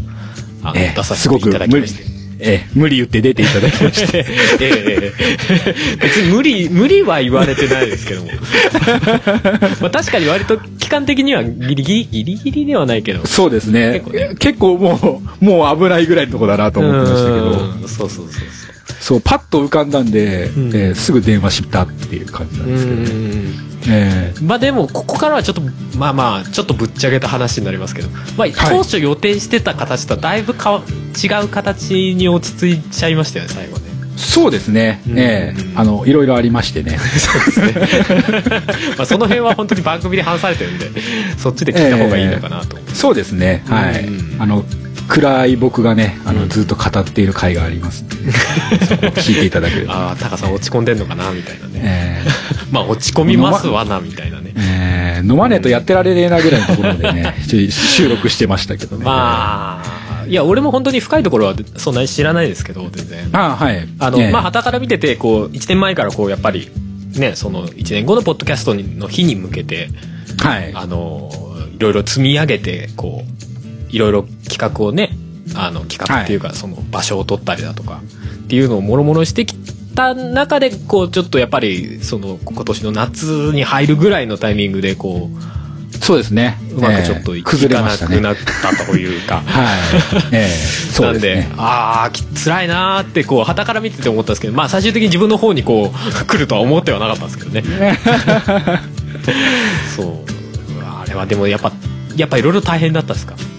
[0.63, 2.16] あのえ出させていただきまして。
[2.39, 4.25] ええ、無理言って出ていただきまして。
[4.61, 8.29] ええ別に無理、無理は言われてないですけども。
[9.81, 13.25] まあ確かに割と期間的にはギリギリ、ギリギリではないけど。
[13.25, 14.35] そうですね結構ね。
[14.39, 17.49] 結構もう、もう危ないぐらいのとこだなと思ってましたけど。
[17.81, 18.76] うんそうそうそうそう。
[18.99, 23.67] そう、パッと浮かんだんで、うんえーすぐ電話したっていう感じなんですけどね。
[23.89, 25.61] えまあでもここからはちょっと
[25.97, 30.81] まあまあちょっとぶっちゃけた話になりますけど、まあ、当初予定してた形とはだいぶかわ
[31.23, 35.01] 違う形に落ち着いちゃいましたよね最後ねーそうですね。
[35.07, 36.97] うんええあの、いろいろありましてね。
[36.97, 38.63] そうですね
[38.97, 40.89] まあその辺は本当に番組で話されてるんで
[41.37, 43.63] そっちで聞いた方がいいのかなと思う、そうですね。
[43.67, 44.41] はいうん。
[44.41, 44.65] あの、
[45.07, 48.15] 暗い僕がね、あの、うんずっと語っている回がありますんで、
[48.85, 49.93] そこを聞いていただければ。
[50.09, 51.31] ああタカさん落ち込んでんのかな？
[51.31, 52.25] みたいなねえ
[52.71, 57.35] まあ落ち込みますわなみたいなねーえー飲まねえとやってられねえなぐらいのところでね、
[57.69, 59.05] 収録してましたけどね。
[59.05, 63.57] まあいや俺も本当に深いところはそんなに知らないですけど全然あ。
[63.59, 63.87] あはい。
[63.99, 66.69] あの、ええまあ、旗から見てて、こう、1年前からこう、やっぱり、
[67.15, 69.89] ねその1年後のポッドキャストの日に向けて
[70.39, 70.71] はい。
[70.75, 71.31] あの
[71.77, 73.36] いろいろ積み上げてこう
[73.89, 75.15] いろいろ企画をね
[75.55, 78.01] あの企画っていうか、その場所を取ったりだとか
[78.43, 79.55] っていうのをもろもろしてき
[79.95, 85.29] た中でこうちょっとやっぱりその今年の夏に入るぐらいのタイミングでこ
[86.01, 86.57] そうですね。
[86.73, 87.43] ううまくちょっとええい。
[87.43, 89.41] かなくなったというか。
[89.45, 90.35] はい。
[90.35, 90.47] ええ
[90.93, 91.49] そうですなんでね。
[91.57, 95.97] ああき辛いなーってこう旗から見てて思ったんですけどまあ最終的に自分の方にこう
[96.27, 97.63] 来るとは思ってはなかったんですけどね
[99.95, 100.15] そう
[100.83, 101.71] あれはでもやっぱ
[102.15, 103.35] やっぱいろいろ大変だったですか？
[103.35, 103.56] うー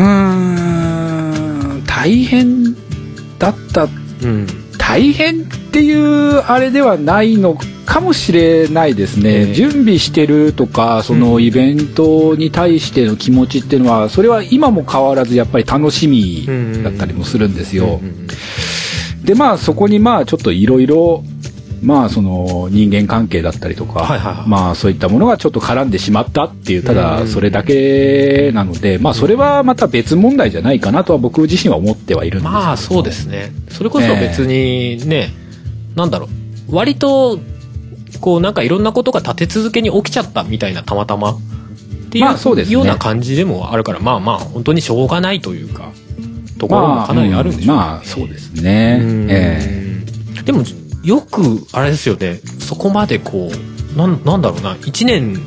[0.00, 2.74] ん、大変
[3.38, 4.46] だった、うん。
[4.78, 9.30] 大変っていうあれではないのかもしれないですね。
[9.30, 9.54] ええ。
[9.54, 16.46] 準備してるとか、そのイベントに対しての気持ちっていうのは、それは今も変わらずやっぱり楽しみ
[16.82, 18.00] だったりもするんですよ。
[18.02, 18.26] うんうん。
[19.24, 21.24] で、まあそこにまあちょっといろいろ、
[21.82, 24.48] まあその人間関係だったりとか、はいはいはい。
[24.48, 26.96] まあそういったものがちょっと絡んでしまったっていう、たうん。
[26.98, 33.52] だそれだけなので、まあそれはまた別問題じゃないかなとは僕自身は思ってはいるんですけどまあそうですね。
[33.68, 35.32] それこそ別にね、
[35.94, 36.28] なんだろ
[36.70, 36.74] う。
[36.74, 37.38] 割と
[38.20, 41.38] こうなんかいろんなことが立て続けに起きちゃったみたいなたまたまっ
[42.10, 42.74] ていう,、まあそうですね。
[42.74, 45.92] ような感じでもあるからまあまあ本当にしょうがないというか
[46.58, 48.98] ところもかなりあるんでしょうね、まあ、うんまあそうですね。
[49.00, 49.26] うん。
[49.30, 50.02] え。
[50.44, 50.64] でも
[51.08, 52.40] よくあれですよね。
[52.58, 54.74] そこまでこうなんなんだろうな。
[54.74, 55.40] 1年。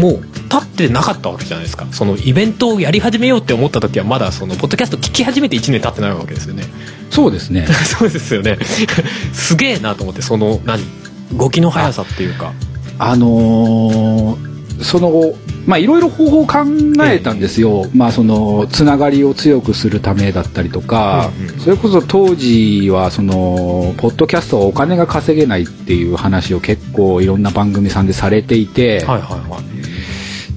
[0.00, 1.86] もう経ってなかったわけじゃないですか。
[1.90, 6.64] そのイベントをやり始めようって思った時はまだそのポッドキャスト聞き始めて1年経ってないわけですよね。
[7.10, 7.66] そうですね。
[7.84, 8.56] そうですよね。
[9.32, 10.82] すげえなと思ってその何？
[11.32, 12.52] 動きの速さっていうか。
[13.00, 14.47] あのー
[14.82, 15.34] その、
[15.66, 16.58] まあ、いろいろ方法を考
[17.04, 17.86] えたんですよ。
[17.94, 29.68] まあ、その、つながりを強くするためだったりとか、それこそ当時は、その、ポッドキャストはお金が稼げないっていう話を結構いろんな番組さんでされていて、はいはいはい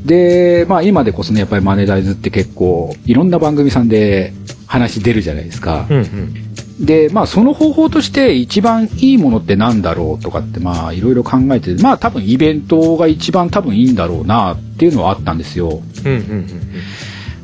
[0.06, 4.34] で、まあ、今でこそね、やっぱりマネタイズって結構、いろんな番組さんで
[4.66, 5.86] 話出るじゃないですか。
[5.90, 6.51] うんうん
[6.82, 15.82] で、まあ、その方法として一番いいものってなんだろうとかって、まあ、いろいろ考えて、まあ、多分イベントが一番多分いいんだろうなっていうのはあったんですよ。
[16.06, 16.48] うんうんうん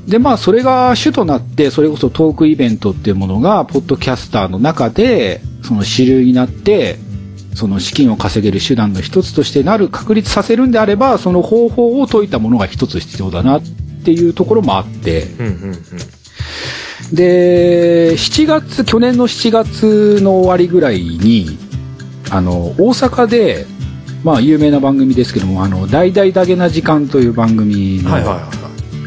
[0.07, 6.97] で、まあ、それが主となって、それこそトークイベントっていうものが、ポッドキャスターの中で、その主流になって、
[7.55, 13.61] その資金を稼げる手段の一つとしてなる、確立させるんであれば、その方法を解いたものが一つ必要だなっ
[14.05, 15.77] ていうところもあって、うんうんうん
[17.11, 21.57] で、7月、去年の7月の終わりぐらいに、
[22.29, 23.65] あの、大阪で、
[24.23, 28.51] まあ、有名な番組ですけども、あの、大々だけな時間という番組の、はいはいはいはい。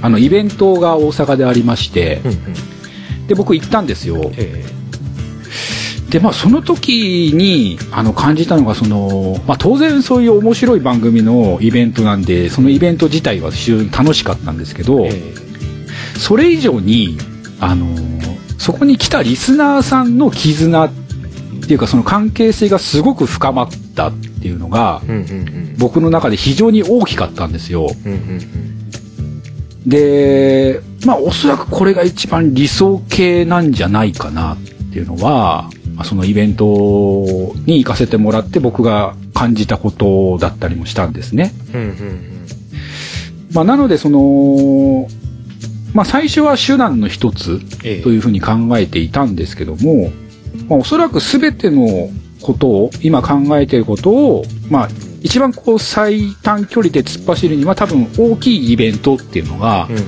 [0.02, 3.26] あの、イベントが大阪でありましてう、んうん。
[3.26, 4.30] で、僕行ったんですよ。
[4.36, 4.64] え。
[6.10, 15.34] で、まあ、その時に、あの、感じたのが、その、まあ、当然そういう面白い番組のイベントなんで、そのイベント自体は非常に楽しかったんですけど、ええ。
[16.18, 17.18] それ以上に、
[17.60, 18.20] あのー
[18.58, 20.90] そこに来たリスナーさんの絆っ
[21.66, 27.88] ていうかその関係性がすごく深まったっていうのがうんうんうん僕の中で非常に大きかったんですよ。
[28.04, 28.80] うんうん
[29.86, 34.58] で、まあおそらくこれが一番理想形なんじゃないかなっ
[34.92, 41.52] ていうのは、まあそのイベントに行かせてもらって僕が感じたことだったりもしたんですね。
[41.72, 42.30] うんうんうん
[43.52, 45.08] まあなのでその、
[45.94, 48.02] まあ最初は手段の一つええ。
[48.02, 50.10] というふうに考えていたんですけども、
[50.68, 52.10] まあ、おそらく全ての
[52.42, 54.88] ことを今考えていることを、まあ、
[55.20, 60.02] 一番こう最短距離で突っ走るには多分大きいイベントっていうのがうんうん。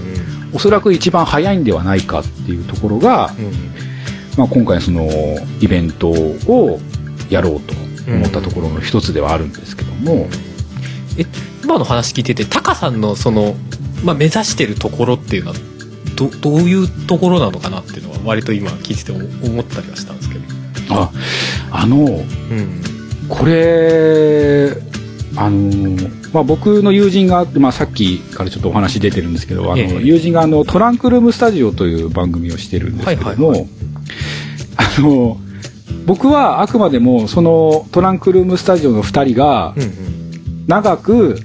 [0.55, 3.73] おそらく一番早いんではないかっていうところが、うん。
[4.37, 5.09] まあ、今回その
[5.61, 6.79] イベントを
[7.31, 7.75] やろうと
[8.07, 10.29] 思ったところの一つではあるんですけども、
[11.19, 11.25] え
[11.63, 13.55] 今の話聞いててタカさんのその、
[14.05, 15.57] まあ、目指してるところっていうのは
[16.31, 20.45] どどういうところなのかなっていうのは割と今聞いてて思思ったりはしたんですけど、
[20.91, 21.11] あ
[21.71, 22.83] あのうん、
[23.29, 24.77] これ
[25.37, 25.97] あの
[26.33, 30.03] まあ、僕の友人が、まあ、さっきからちょっとお話出てるんですけどあの、ええ。
[30.03, 33.69] 友人があのトランクルームスタジオという番組をしてるんですけども、はいはい
[34.77, 35.37] あの
[36.07, 39.75] 僕はあくまでもそのトランクルームスタジオの2人が
[40.67, 41.39] 長く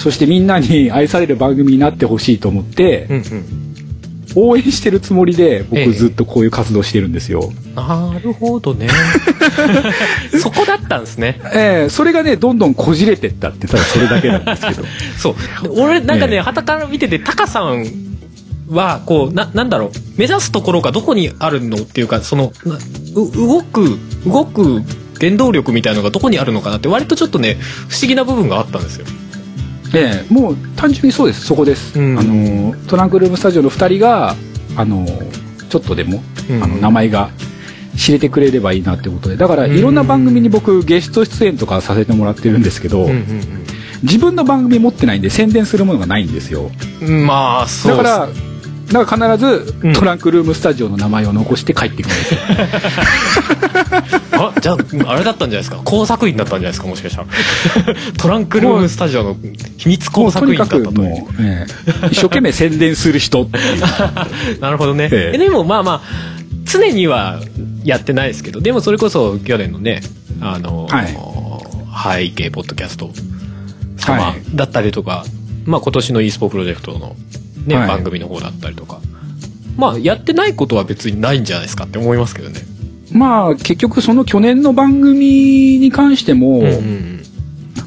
[0.00, 3.70] そしてみんなに愛される番組になってほしいと思ってうんうん。
[4.36, 7.52] 応援してるつもりでええ僕ずっとこういう活動してるんですよ。
[7.74, 8.88] なるほどね。
[10.40, 11.40] そこだったんですね。
[11.52, 14.84] ええそれがねどんどんこじれてったってただそれだけなんですけど。
[15.18, 15.62] そう。
[15.64, 16.40] で俺なんかねええ。
[16.42, 17.84] 傍から見ててタカさん
[18.70, 19.90] はこうななんだろう。
[20.16, 22.52] 目指すところがどこにあるのっていうかその
[23.14, 24.82] 動く動く
[25.20, 27.58] 原動力みたいのがどこにあるのかなって割とちょっとね
[27.88, 29.06] 不思議な部分があったんですよ
[29.94, 32.18] ええもう単純にそうですそこです、うん。
[32.18, 34.36] あのトランクルームスタジオの2人が
[34.76, 35.06] あの
[35.68, 36.62] ちょっとでも、うん。
[36.62, 37.30] あの名前が
[37.96, 39.36] 知れてくれればいいなってことで。
[39.36, 39.76] だからうん。
[39.76, 43.08] いろんな番組に僕ゲスト出演とかさせてもらってるんですけど、
[44.02, 46.70] 自分の番組持ってないんで宣伝するものがないんですよ。
[47.02, 48.28] うんまあそうだから
[48.92, 49.92] だから必ずうん。
[49.92, 52.40] トランクルームスタジオの名前を残して帰ってくるんですよ、
[54.32, 54.76] あじゃあ
[55.12, 55.76] あれだったんじゃないですか？
[55.84, 56.86] 工作員だったんじゃないですか？
[56.88, 57.26] もしかしたら。
[58.18, 59.36] トランクルームスタジオの
[59.76, 60.80] 秘密工作員だったと。
[61.02, 61.26] いう
[62.10, 63.80] 一生懸命宣伝する人っていう。
[64.60, 65.36] なるほどね、ええ。
[65.36, 66.08] えでもまあまあ
[66.64, 67.40] 常には
[67.84, 70.02] やってないですけどでもそれこそ去年のね
[70.40, 70.88] あの、
[72.14, 73.10] 背景ポッドキャスト
[73.96, 74.42] 様はい。
[74.54, 75.24] だったりとか、
[75.64, 77.14] まあ今年の e スポプロジェクトの
[77.66, 77.88] ね、はい。
[77.88, 79.00] 番組の方だったりとか。
[79.76, 82.60] まあやってないことは別にないんじゃないですかって思いますけどね。
[83.12, 87.22] まあ結局その去年の番組に関しても、うんうんうん。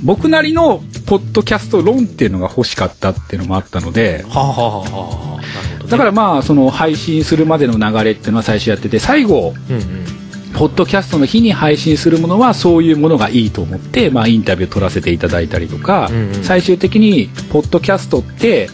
[0.04, 10.06] 僕なりのポッドキャスト論っていうのが欲しかったっていうのもあったのではあ、はあはあね、だからまあその配信するまでの流れっていうのは最初やってて最後うんうん。
[10.54, 16.44] ポッドキャストの日に配信するものはそういうものがいいと思って、まあ、インタビュー取らせていただいたりとか、うんうん。
[16.44, 18.70] 最終的にポッドキャストって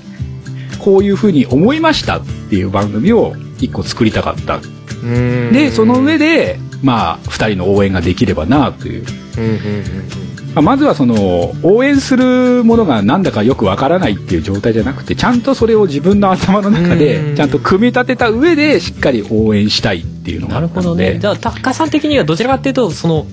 [0.80, 4.58] こういうふうに思いましたっていう番組を一個作りたかった。
[4.58, 4.60] う
[5.06, 5.52] ん。
[5.54, 9.06] でその上でまあ2人の応援ができればなという。
[9.38, 17.00] うんうんうんまあまずはその応援するものがなんだかよくわからないっていう状態じゃなくてちゃんとそれを自分の頭の中うん。
[17.00, 21.20] でちゃんと組み立てた上でしっかり応援したいっていうのがあなるほどったのでね。
[21.20, 23.28] じゃあタッカーさん的にはどちらかっていうとその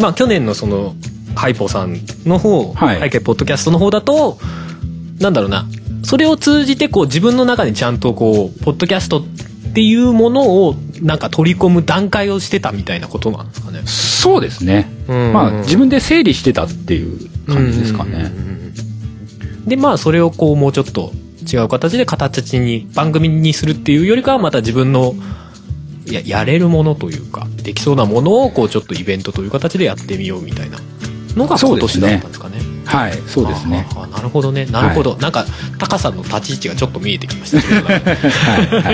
[0.00, 0.94] まあ去年のその
[1.34, 3.00] ハイポさんの方、はい。
[3.00, 4.38] 背景ポッドキャストの方だと
[5.18, 5.66] なんだろうな
[6.04, 9.22] それを通じてこう自分の中にちゃんとこうポッドキャストっ
[9.74, 13.82] ていうものをなんか取り込む段階をしてたみたいなことなんですかね？
[13.86, 18.54] そうですね、うんまあ自分で整理してたっていう感じですかね、うんうんうんうん
[19.64, 21.10] でまあそれをこうもうちょっと
[21.50, 25.14] 違う形で形に番組にするっていうよりかはまた自分の
[26.06, 30.76] ややれるものというかできそうなものをこうちょっとイベントという形でやってみようみたいな
[31.34, 32.58] のが今年だったんですかね。
[32.84, 33.86] はいそうですね。
[34.12, 34.66] なるほどね。
[34.66, 35.44] なるほど、なんか
[35.78, 37.82] タカさんの立ち位置がちょっと見えてきました。
[37.82, 38.00] はい。
[38.82, 38.92] は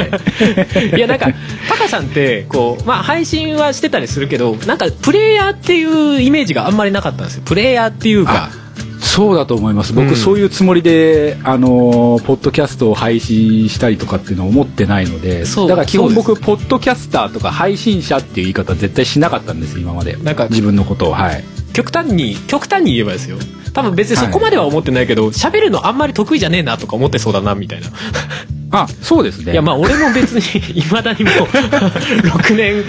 [0.83, 0.97] い。
[0.97, 1.01] い。
[1.01, 1.27] やなんか
[1.69, 7.43] タカさんってこうまあ配信はしてたりするけどなんかプレイヤーっていうイメージがあんまりなかったんですよ。
[7.45, 8.51] プレイヤーっていうか。
[9.01, 9.93] そうだと思います。
[9.93, 10.17] 僕、うん。
[10.17, 20.17] そういうつもりであのーポッドキャストを配信したりとかっていうのを思ってないのでだから基本僕ポッドキャスターとか配信者っていう言い方は絶対しなかったんです今まで。
[20.17, 21.13] なんか自分のことを。
[21.13, 23.39] はい極端に極端に言えばですよ。
[23.73, 27.89] 多分別にそこまでは思ってないけど喋、るのあんまり得意じゃねえなとか思ってそうだなみたいな、
[28.73, 29.53] あそうですね。
[29.53, 32.85] いやまあ俺も別にいまだにもう6年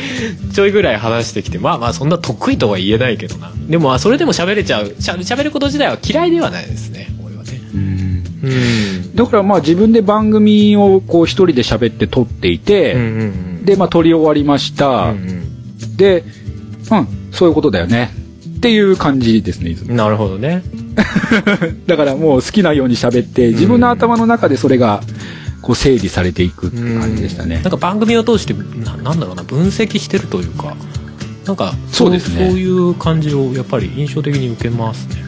[0.51, 3.51] ちょいぐらい話してきてまあまあそんな得意とは言えないけどな。
[3.67, 7.61] でもまあそれでも喋れちゃうしゃ喋ること自体は嫌いではないですね俺はね。
[7.73, 8.23] うん。
[8.43, 9.15] うん。
[9.15, 13.23] だからまあ自分で番組をこう一人で喋って撮っていて、うんうんう
[13.61, 13.65] ん。
[13.65, 15.97] でまあ撮り終わりました、うんうん。
[15.97, 16.23] で
[16.91, 18.11] うんそういうことだよね
[18.61, 20.61] っていう感じですねいつもなるほどね。
[21.87, 25.01] だからもう好きなように喋って自分の頭の中でそれが
[25.63, 27.55] こう整理されていくって感じでしたね。
[27.55, 30.75] なんか番組を通してななんだろうな分析してるというか
[31.47, 32.49] なんかそうですね。
[32.49, 35.23] そういう感じをやっぱり印象的に受けますね。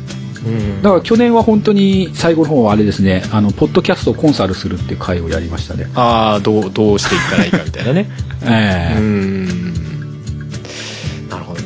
[0.46, 0.82] うん。
[0.84, 5.88] だから去年は本当に最後の方はあれですねあのポッドキャストをコンサルするっていう会をやりましたね。
[5.96, 8.08] ああどうどうしていったらいいかみたいなね。
[8.46, 9.00] ええ。
[9.00, 9.73] うん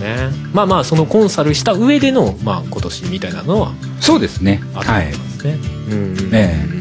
[0.08, 0.30] ね。
[0.54, 3.74] まあまあそのコンサルした上での、まあ、今年みたいなのは。
[4.00, 4.62] そうですね。
[4.76, 6.78] あるとはい思いますね、うんうんうんうんえ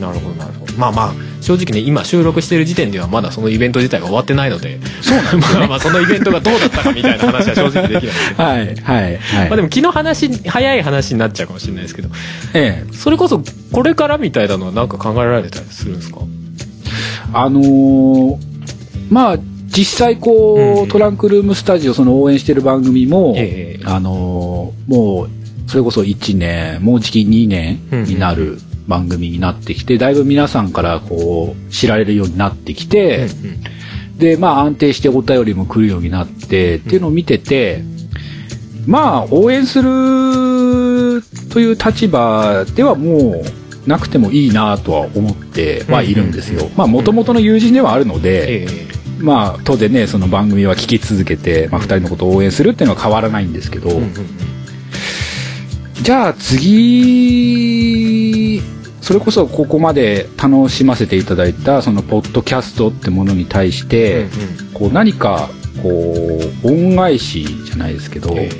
[0.00, 0.72] なるほどなるほど。
[0.74, 4.78] まあまあ正直ね今収録してる時点ではまだそのイベント自体が終わってないので。
[5.02, 8.00] そうなんですよ まあまあそのイベントがどうだったかみたいな話は正直できない。
[8.02, 9.18] ではいはいはい。
[9.48, 12.08] まあでも昨日話早い話になっちゃうかもしれないですけど。
[12.54, 12.94] ええ。
[12.94, 16.18] それこそこれからみたいなのは何か考えられたりするんですか？
[17.32, 18.36] あのー
[19.10, 19.38] まあ
[19.78, 20.88] 実際こう、うん。
[20.88, 23.84] トランクルームスタジオその応援してる番組も、ええ。
[23.84, 25.30] あのーもう
[25.68, 33.28] それこそ1年もうじき2年になる番組になってきて、だいぶ皆さんからこう知られるようになってきて、
[34.16, 37.82] でまあ安定してお便りも来るようになってっていうのを見てて、
[38.86, 43.42] まあ応援するという立場ではも
[43.86, 46.70] うなくてもいいなとは思ってはいるんですよ。
[46.76, 54.12] まあ元々の友人ではあるので、ええまあ当然ねその番組は聞き続けて、まあ、2人のことを応援するっていうのは変わらないんですけど、うんうんうん。
[56.02, 57.78] じゃあ次
[59.00, 64.26] それこそここまで楽しませていただいたそのポッドキャストってものに対して、
[64.74, 65.48] こう何か
[65.82, 65.88] こ
[66.62, 68.50] う恩返しじゃないですけど、え。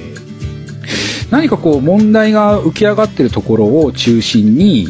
[1.30, 4.88] 何かこう問題が浮き上がってるところを中心に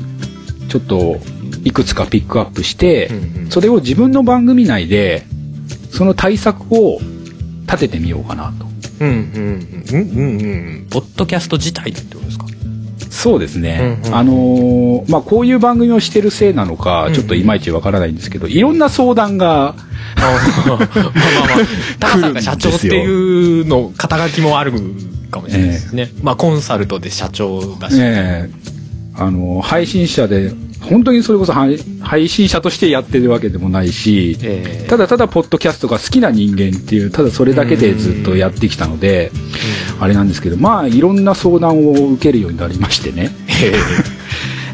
[0.69, 1.17] ちょっと
[1.65, 3.51] いくつかピックアップして、うんうん。
[3.51, 5.25] それを自分の番組内で
[5.91, 7.01] その対策を
[7.63, 8.67] 立ててみようかなと。
[9.01, 9.25] うんうんうん
[9.91, 12.47] うんうんうんポッドキャスト自体でってことですか？
[13.11, 14.15] そうですね、うんうん。
[14.15, 17.15] あのーまあこういう番組をしてるせいなのかうん。
[17.15, 19.75] ちょっといまいちわからないんですけど、いろんな相談が
[20.17, 20.33] まあ
[20.69, 20.89] まあまあ
[21.99, 24.73] タカさんが社長っていうの肩書きもある
[25.31, 28.51] かもしれないですね、まあコンサルトで社長だし、ええ。
[29.15, 30.53] あの配信者で
[30.89, 34.89] 本当にそれこそ配配信者としてやってるわけでもないし、ええ。
[34.89, 39.31] ただただポッドキャストが好きな人間っていうただそれだけでずっとやってきたので
[40.01, 43.31] あれなんですけどまあいろんな相談を受けるようになりましてね。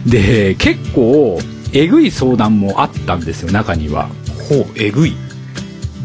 [0.06, 1.38] えで結構
[1.72, 4.08] えぐい相談もあったんですよ中には。
[4.50, 5.14] えほうえぐい。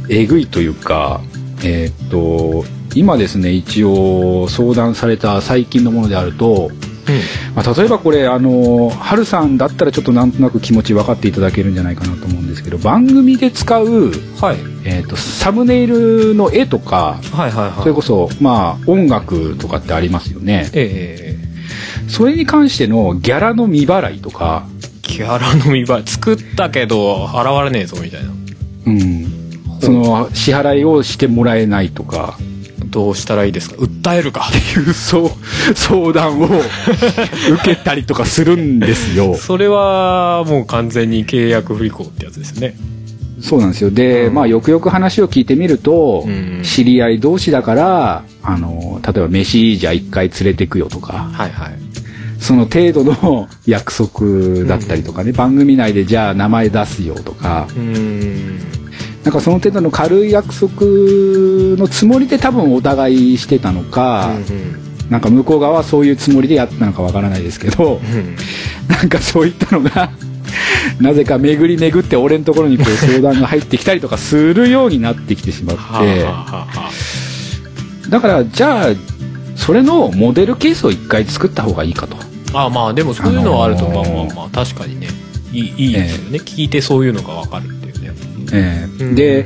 [0.10, 1.22] えぐいというか
[1.64, 6.72] えーっと今ですね一応相談された最近のものであると
[7.56, 14.58] まあ、例えばこれあのハルさんだったらちょっとなんとなく気持ち分かっていただけるんじゃないかなと思うんですけど番組で使う、はい。
[14.86, 17.82] えー、とサムネイルの絵とかはいはいはい。
[17.82, 20.70] それこそまあ音楽とかってありますよね。
[20.74, 21.40] ええ
[22.10, 24.66] それに関してのギャラの未払いとか、
[25.04, 28.32] ギャラの見栄え作ったけど払われねえぞみたいな。
[28.88, 32.38] うん、その支払いをしてもらえないとか
[32.90, 33.76] どうしたらいいですか？
[33.78, 34.48] 訴えるか。
[34.78, 39.36] いうそう相談を 受けたりとかするんですよ。
[39.36, 42.76] それはもう完全に契約不履行ってやつですね。
[43.42, 43.90] そうなんですよ。
[43.90, 44.34] で、うん。
[44.34, 46.62] まあ、よくよく話を聞いてみると、うん。
[46.64, 51.74] 知り合い同士だから、あの、例えば飯じゃあ一回連れてくよとか、はいはい。
[52.40, 58.60] その程度の 約束だったりとかね、番組内でじゃあ名前出すよとか、うーん
[59.24, 64.32] なんかその程度の軽い約束のつもりで多分お互いしてたのか、
[65.10, 68.36] なんか向こう側はそういうつもりでやったのかわからないですけど、うん
[68.88, 70.10] なんかそういったのが、
[71.00, 76.26] なぜか巡り巡って俺のところにこう相談が入ってきたりとかするようになってきてしまって、
[78.10, 78.94] だからじゃあ
[79.56, 82.18] それのモデルケースを一回作った方がいいかと。
[82.54, 85.08] ああまあでもそういうのはあると、あのーまあまあまあ確かにね。
[85.52, 87.89] いいいいですよね、聞いてそういうのがわかるって
[88.54, 89.04] ええ。
[89.04, 89.16] うん。
[89.16, 89.46] で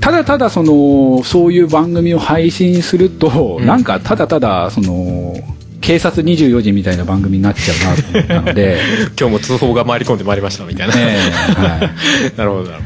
[0.00, 3.66] ただただそのそういう番組を配信すると、うん。
[3.66, 5.34] なんかただただその
[5.80, 8.78] 警察24時みたいな番組になっちゃうなと思ったので、
[9.20, 11.90] 今日も通報が回り込んでまいりましたみたいな、ええは
[12.36, 12.82] なるほどなる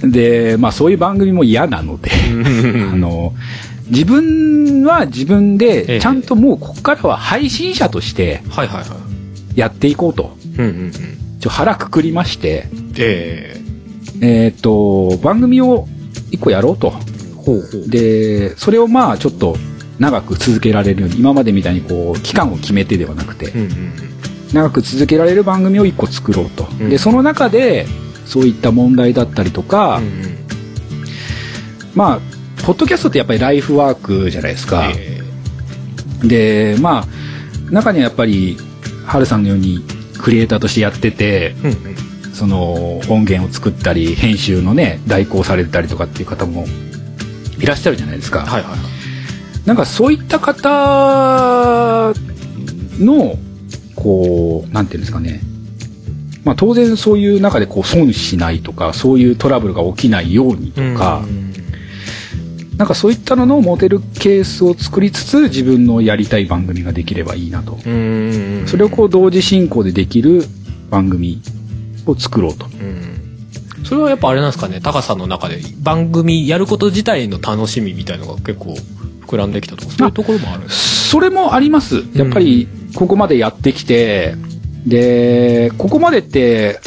[0.00, 3.34] ほい、でまあそういう番組も嫌なので、どあの
[3.88, 5.94] 自分は自分ええ。
[5.94, 8.42] でちゃんともうここからは配信者として
[9.54, 10.36] やっていこうと。
[10.58, 10.92] うんうんうん。
[11.40, 12.68] ちょ腹くくりまして、
[12.98, 13.61] ええ
[14.56, 15.86] っ、と番組を
[16.30, 16.92] 一個やろうと。
[16.94, 17.88] えほうほう。
[17.88, 19.56] でそれをまあちょっと
[19.98, 23.92] 長く続けられるように今までみたいにこう期間を決めてではなくてうんうん
[24.52, 26.90] 長く続けられる番組を一個作ろうと、うん。
[26.90, 27.86] でその中で
[28.26, 30.38] そういった問題だったりとか、うんうん。
[31.94, 32.20] まあ
[32.64, 35.20] ポッドキャストってやっぱりライフワークじゃないですか、え
[36.22, 38.56] でまあ中にはやっぱり
[39.04, 39.80] ハルさんのように
[40.20, 42.01] クリエイターとしてやっててえうんうん
[42.32, 46.64] その音源を作ったり編集のね代行されたりとかっていう方も
[47.58, 49.02] いらっしゃるじゃないですか、はいはいはい
[49.64, 52.12] なんかそういった方
[52.98, 53.36] の、
[53.94, 55.40] こう、なんていうんですかね。
[56.44, 61.52] まあ当然そういう中でこう損しないとか、そういうトラブルが起きないようにとか、うん
[62.78, 67.78] なんかそういったののモデルケースを作りつつ自分のやりたい番組ができればいいなと。
[67.78, 67.86] そ
[68.76, 70.42] れをこう同時進行でできる
[70.90, 71.40] 番組
[72.06, 72.66] を作ろうと。
[72.66, 73.22] うん。
[73.84, 78.74] それはやっぱあれなんですかねタカさんの中で番組やること自体の楽しみみたいのが結構
[79.26, 80.68] 膨らんできたとかそういうところもある。
[80.70, 82.04] それもあります。
[82.14, 84.34] やっぱり、ここまでやってきて、
[84.86, 86.80] で、ここまでって、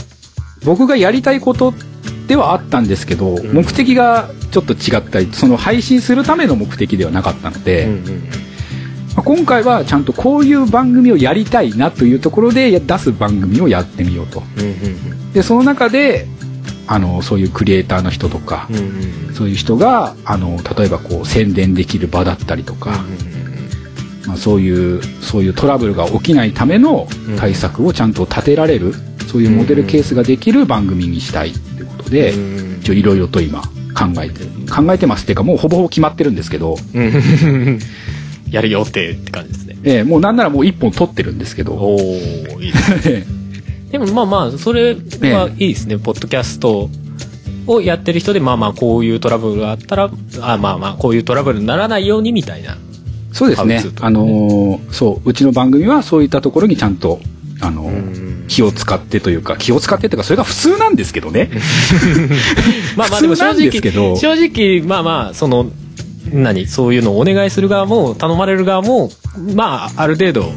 [0.63, 1.73] 僕がやりたいこと
[2.27, 3.53] ではあったんですけど、ん。
[3.53, 8.44] 目的がちょっと違ったり、その配信するための目的ではなかったので、うんうん
[9.15, 14.43] まあ今回はちゃんとこういう番組をやりたいなというところで出す番組をやってみようと。
[15.33, 16.27] で、その中で、
[16.87, 18.67] あの、そういうクリエイターの人とか、
[19.33, 23.03] そういう人が、あの、例えばこう宣伝できる場だったりとか、
[24.27, 28.93] まあ、そういうそういうトラブルが起きないための対策をちゃんと立てられる、
[29.27, 35.23] そういうモデルケースができる番組にしたいっていうことで、うん一応いろいろと今考えて考えてます。
[35.23, 37.79] っていうかもうほぼほぼ決まってるんですけど、うん
[38.49, 39.77] やる予定って感じですね。
[39.83, 41.73] ええもうなんならもう一本撮ってるんですけど。
[41.73, 41.99] おお
[42.61, 43.25] いいですね。
[43.91, 46.89] でもまあまあそれはいいですね、ポッドキャスト
[47.67, 50.09] をやってる人でまあまあこういうトラブルがあったら
[50.41, 52.77] あまあまあこういうトラブルにならないようにみたいな。
[53.31, 53.75] そうですね。
[53.75, 57.19] ハウツーとかあのーそううちの番組はそういったところにちゃんと
[57.61, 58.35] あのーうん。
[58.47, 61.49] 気を使ってというか気を使ってというかそれが普通なんですけどね。
[62.95, 65.67] まあまあでも正直正直まあまあその
[66.33, 69.09] 何そういうのをお願いする側も頼まれる側も
[69.53, 70.51] まあある程度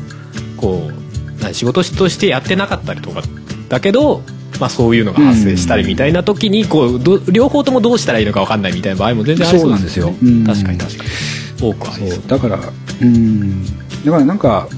[0.57, 3.23] こう何仕事としてやってなかったりとか
[3.69, 4.23] だけど
[4.61, 10.14] まあそういうのが発生したりみたいな時にこうど両方ともどうしたらいいのか分かんないみたいな場合も全然ありそうなんですよ。
[10.23, 10.45] うん。
[10.45, 11.11] 確かに確かに。
[11.61, 12.19] 多くはありそう。
[12.19, 12.29] そう。
[12.29, 12.59] だから
[13.03, 13.64] うん。
[14.05, 14.69] だからなんか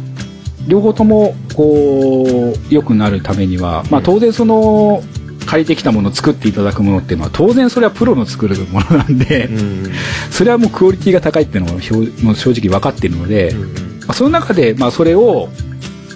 [0.66, 5.02] 両方ともこう良くなるためには、まあ、当然その
[5.50, 9.92] 借りてきたものを作っていただくものっていうのは当然それはプロの作るものなんで、うん。
[10.30, 11.92] それはもうクオリティが高いっていうのが表
[12.22, 13.98] もう正直分かっているので、うん。
[14.02, 15.48] まあ、その中でまあそれを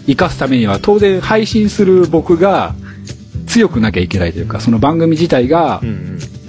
[0.06, 2.76] 生かすためには当然配信する僕が
[3.48, 5.82] 強くなきゃいけないというかその番組自体が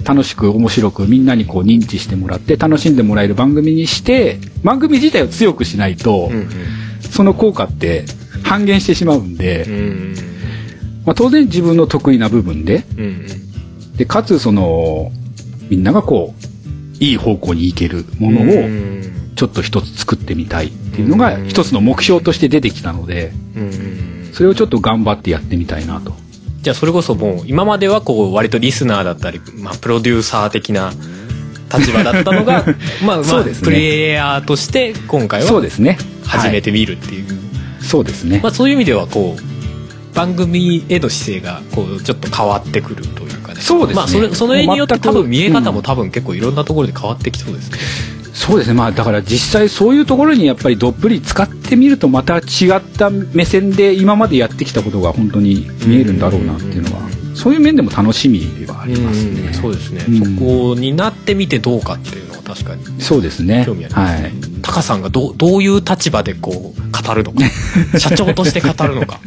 [0.04, 6.48] 楽しく面白くみんなにこう認知してもらって楽しんでもらえる番組にして番組自体を強くしないと、うん。
[7.10, 8.04] その効果って
[8.44, 10.25] 半減してしまうんで、うんうん
[11.06, 13.96] まあ、当然自分の得意な部分でうんうん。
[13.96, 15.10] でかつその
[15.70, 16.34] みんながこ
[17.00, 19.02] ういい方向に行けるものうをん。
[19.36, 21.48] ちょっと一つ作ってみたいっていうのがうん。
[21.48, 23.32] 一つの目標として出てきたので
[24.32, 26.12] それをちょっと頑張ってやってみたいなと。
[26.60, 30.92] じゃあそれこそもう今まではこう割とリスナーだったり、まあ、プロデューサー的な
[31.72, 32.64] 立場だったのが
[33.06, 33.64] まあまあそうですね。
[33.64, 35.96] プレイヤーとして今回はそうですね。
[36.24, 37.36] 初めて見るっていう、はい
[37.86, 38.40] そうですね。
[38.42, 38.48] ま。
[38.48, 39.55] あ、そういう意味ではこう
[40.16, 43.60] 番組への姿勢がこうちょっと変わってくるというかね。
[43.60, 43.94] そうですね。
[43.94, 45.74] まあ、それそれによって多分見え方うん。
[45.76, 47.78] も多分結構いろんなところで変わってきそうですね、
[48.32, 48.74] そうですね。
[48.74, 52.40] まあだから実際そういうところにやっぱりどっぷり使ってみるとまた違
[52.76, 57.02] った目線で今までやってきたことが本当に見えるんだろうなっていうのは、
[57.34, 59.52] そういう面でも楽しみではありますね。
[59.52, 60.36] そうですね、うん。
[60.36, 62.84] そこになってみてどうかっていう確かに。
[63.00, 63.64] そうですね。
[63.66, 64.62] 興味あります、はねい。
[64.62, 67.44] タカさんがどうどういう立場でこう語るのか。
[67.98, 69.20] 社長として語るのか。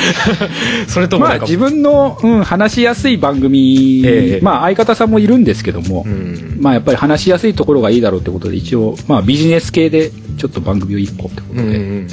[0.88, 4.40] それともまあ自分の、うん、話しやすい番組、ええ。
[4.42, 6.58] まあ相方さんもいるんですけども、うん。
[6.60, 11.62] まあやっぱり話しやすいところがいいだろうってことで一応、まあビジネス系でちょっと番組を一個ってことで。
[11.62, 12.08] うんうん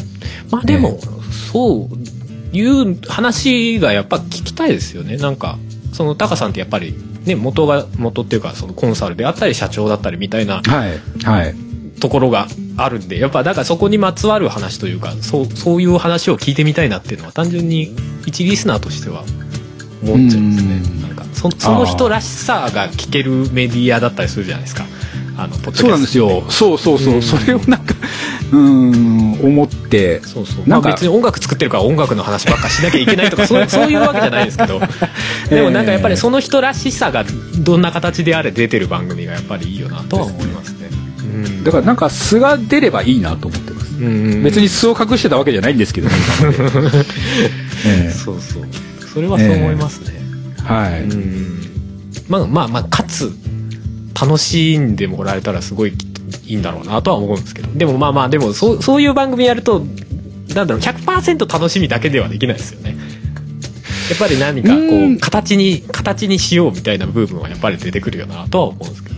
[0.49, 0.99] まあでも、
[1.51, 5.17] そういう話がやっぱ聞きたいですよね。
[5.17, 5.57] なんか
[5.93, 6.95] そのタカさんってやっぱり
[7.27, 10.99] ね元が元っていうかそのコンサルであったり社長だったりみたいなはい。
[11.23, 11.55] はい。
[11.99, 12.47] ところが
[12.77, 19.23] あるんでやっぱだからそこにまつわる話というかそうそういう話を聞いてみたいなっていうのは単純に一リスナーとしては
[20.03, 24.85] 思っちゃうんですねうんなんかそその人らしさが聞けるメディアだったりするじゃないですか
[25.37, 26.43] あのポッドキャストそうなんですよ。
[26.49, 27.13] そうそうそう。
[27.15, 27.93] うんそれをなんか、
[28.51, 30.65] うん、思って、そうそう。
[30.65, 30.91] まあなんか。
[30.91, 34.81] 別に音楽作ってるから音楽の話ばっかしなきゃいけないとかそう そういうわけじゃないですけど。
[35.49, 37.25] でもなんかやっぱりその人らしさが
[37.59, 40.89] どんな形であれ出てる番組がやっぱりいいよなとは思いますね。
[41.19, 41.63] うん。
[41.63, 43.87] だからなんか素が出ればいいなと思ってます。
[43.99, 44.43] うん。
[44.43, 46.15] 別に素を隠してたわけじゃないんですけど ね。
[48.11, 48.63] そうそう。
[49.13, 50.13] それはそう思いますね。
[50.59, 51.03] えはい。
[51.03, 51.61] うん。
[52.27, 53.31] まあまあまあかつ。
[54.19, 55.93] 楽しんでもらえたらすごい
[56.47, 57.69] いいんだろうなとは思うんですけど。
[57.73, 59.85] でもまあまあでもそうそういう番組やると
[60.55, 62.97] なんだろう100%楽しみだけではできないですよね。
[64.09, 65.19] やっぱり何かこううん。
[65.19, 69.17] 形に形にしようみたいな部分はやっぱり出てくるよなとは思うんですけど。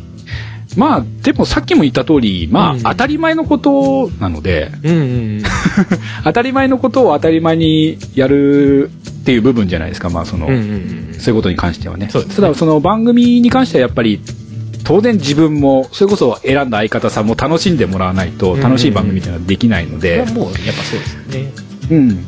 [0.78, 2.82] まあ、でもさっきも言った通り、まあ、うん。
[2.84, 5.02] 当たり前のことなので、うんう
[5.40, 5.44] ん
[6.24, 12.06] 当たり前のことを当たり前にやるっていう部分じゃないですか、まあ、その、うんうんうんそういうことに関してはね。
[12.06, 12.12] ね。
[12.12, 14.22] ただ、その番組に関してはやっぱり、
[14.90, 21.54] 当然自分も、それこそ選んだ相方さんも楽しんでもらわないと、楽しい番組っていうのはできないので、もうやっぱそうですよね。
[21.92, 22.26] うん。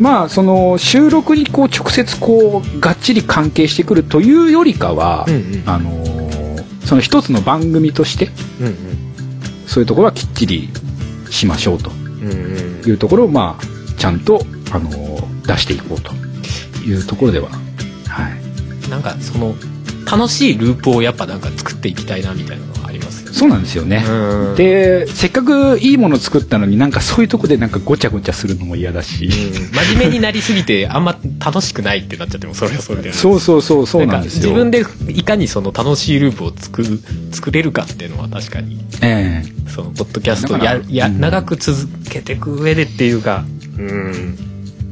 [0.00, 5.62] まあ、その、収録にこう、直接こう、がっちり関係してくるというよりかは、うんうん。
[5.64, 8.30] あのーその一つの番組として、
[8.60, 8.76] うんうん。
[9.68, 10.68] そういうところはきっちり
[11.30, 11.90] しましょうと。
[12.84, 16.12] いうところを、まあ、ちゃんと、あのー出していこうと
[16.84, 17.48] いうところでは、
[18.08, 18.90] はい。
[18.90, 19.54] なんかその
[20.16, 23.36] 楽しいループをやっぱなんか作っていきたいなみたいなのはありますよね。
[23.36, 24.04] そうなんですよね。
[24.08, 24.54] うん。
[24.54, 29.28] で、せっかくいいもの作ったのになんかそういうとこでなんかごちゃごちゃするのも嫌だし。
[29.28, 33.12] 真面目になりすぎてあんま楽しくないってなっちゃってもそれはそれで。
[33.12, 34.50] そうそうそうそうなんかですよ。
[34.50, 37.00] 自分でいかにその楽しいループを作る
[37.32, 38.78] 作れるかっていうのは確かに。
[39.02, 39.70] ええ。
[39.70, 41.20] そのポッドキャストややうん。
[41.20, 43.44] 長く続けていく上でっていうか
[43.76, 44.36] うん。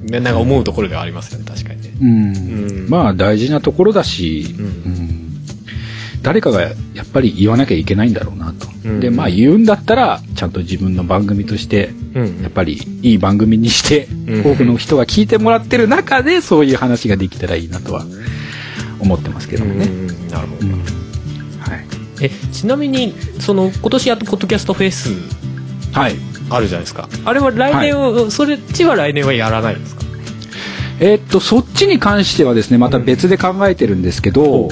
[0.07, 1.45] ねなんか思うところではありますよね。
[1.47, 1.93] 確かにね。
[2.01, 2.37] うん。
[2.37, 2.91] うん。
[2.91, 4.64] まあ大事なところだし、うん。
[4.64, 4.68] う
[4.99, 5.12] ん
[6.23, 6.70] 誰かがや
[7.03, 8.68] っぱり言わなきゃいけないんだろうなと。
[8.85, 9.01] うん。
[9.01, 12.43] で、まあ言うんだったら、ちゃんと自分の番組として、うん。
[12.43, 14.53] やっぱりいい番組にして、うん。
[14.53, 18.05] 多くの人が聞いてもらってる中で、そういう話ができたらいいなとは
[19.01, 19.87] 思ってますけどもね。
[19.87, 20.29] うん。
[20.29, 20.73] なるほど、うん。
[20.73, 21.87] はい。
[22.20, 25.11] えちなみにその今年やったポッドキャストフェス
[25.93, 26.14] はい。
[26.51, 27.09] あるじゃないですか。
[27.25, 30.03] あれは来年は、それっちは来年はやらないんですか？
[31.01, 34.68] えーっと、そっちに関してはですね、また別で考えてるんですけど、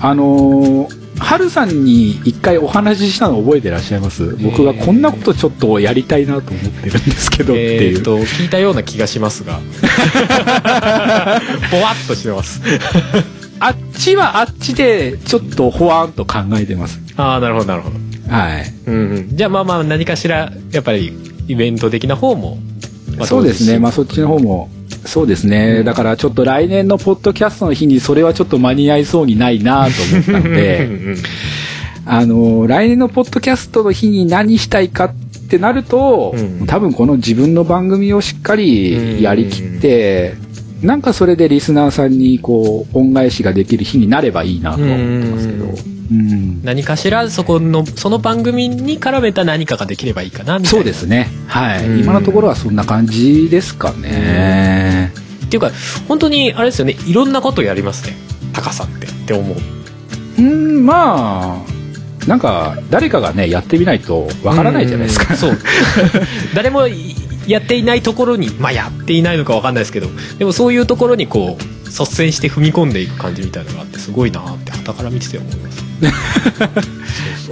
[0.00, 4.34] あのー、ハルさんに一回お話ししたの覚えてらっしゃいます？
[4.36, 7.98] 僕がこんなことちょっとやりたいなと思ってるんですけどっていう。
[7.98, 9.60] えー、と聞いたような気がしますが
[11.70, 12.60] ぼわっとしてます
[13.60, 17.00] あっちはあっちでちょっとほわんと考えてます。
[17.16, 17.96] ああなるほどなるほど、
[18.28, 18.64] はい。
[18.86, 21.12] うんうん、じゃあまあまあ何かしらやっぱり
[21.46, 22.58] イベント的な方も、
[23.16, 23.78] まあそうですね。
[23.78, 24.68] まあそっちの方もも。
[25.04, 25.82] そうですね。
[25.82, 30.88] だからちょっと来年のポッドキャストの日にそれはちょっと間に合いそうにないなと思ったので、
[32.06, 35.14] あの、来年のポッドキャストの日に何したいかっ
[35.48, 40.34] てなると、うん多分この自分の番組をしっかりやりきって、
[40.82, 45.93] なんかそれでリスナーさんにこう、恩返しができる日になればいいなと思ってますけど。
[46.10, 46.62] うん。
[46.62, 50.78] 何かしらそこのその番組に絡めた何かができればいいかなみたいな。
[50.78, 51.28] そうですね。
[51.46, 51.86] はい。
[51.86, 52.00] うん。
[52.00, 55.12] 今のところはそんな感じですかね。
[55.46, 55.70] っていうか
[56.08, 56.96] 本当にあれですよね。
[57.06, 58.16] いろんなことやりますね。
[58.52, 59.06] タカさんって。
[59.06, 59.56] って思う。
[60.38, 65.32] うん、まあ、なんか、誰かがね、やってみないとわからないじゃないですか。
[65.32, 65.58] うんそう。
[66.54, 66.88] 誰も
[67.46, 70.08] やっていないところにまあやっていないのかわかんないですけど。
[70.38, 75.84] でもそういうところにこう率先して踏み込んでいく感じみたいなのがあってすごいなって傍から見てて思います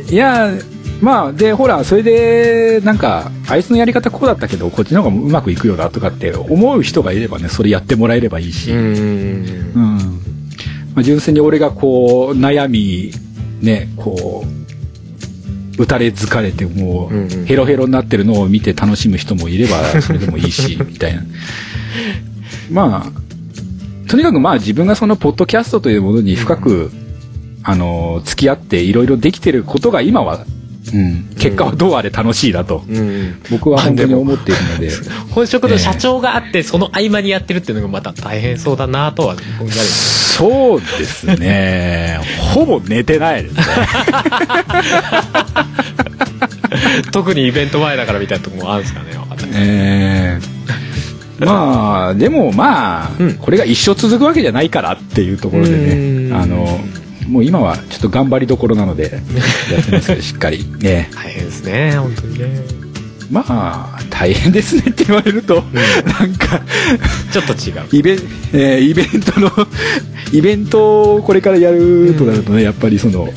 [0.13, 0.53] いや、
[1.01, 8.71] まあ、で、ほら、それで、なんか、あいつのやり方こうだったけど、こっちの方がうまくいくよなとかって思う人がいればね、それやってもらえればいいし。
[8.71, 9.43] うん。
[9.43, 9.75] ん
[10.95, 13.13] まあ、純粋に俺がこう、悩み、
[13.61, 21.23] ね、こう、打たれ疲れてもう、ヘロヘロになってるのを見て楽しむ人もいれば、それでもいいし、みたいな。
[22.71, 23.22] まあ、
[24.13, 26.91] とにかくまあ自分がそのポッドキャストというものに深く、
[27.63, 30.45] あの、付き合っていろいろできてることが今は、
[30.93, 33.41] うん、結果はどうあれ楽しいだと、うん。
[33.51, 34.91] 僕は本当に思っているので、
[35.33, 39.37] 本職の社長があってその合間にやってるっていうのがまた大変そうだなとは
[40.37, 43.63] そうですね、ほぼ寝てないですね。
[47.13, 50.92] 特にイベント前だからみたいなとこもあるんですかねわかんないえー
[51.45, 56.81] まあ、でもまあ、うんこれが一生続くわけじゃないからっていうところでうね、んあの、
[57.29, 59.05] もう今はちょっと頑張りどころなので、
[59.73, 60.65] やってますけど、しっかり。
[60.81, 61.11] ね。
[61.15, 62.47] 大変ですね本当にね
[63.31, 65.63] まあ、大変ですねって言われると、
[66.21, 66.61] なんか、
[67.33, 68.19] ちょっと違うイベン、
[68.53, 69.51] えーイベントの、
[70.33, 73.29] イベントをこれからやるとなるとね、やっぱりその、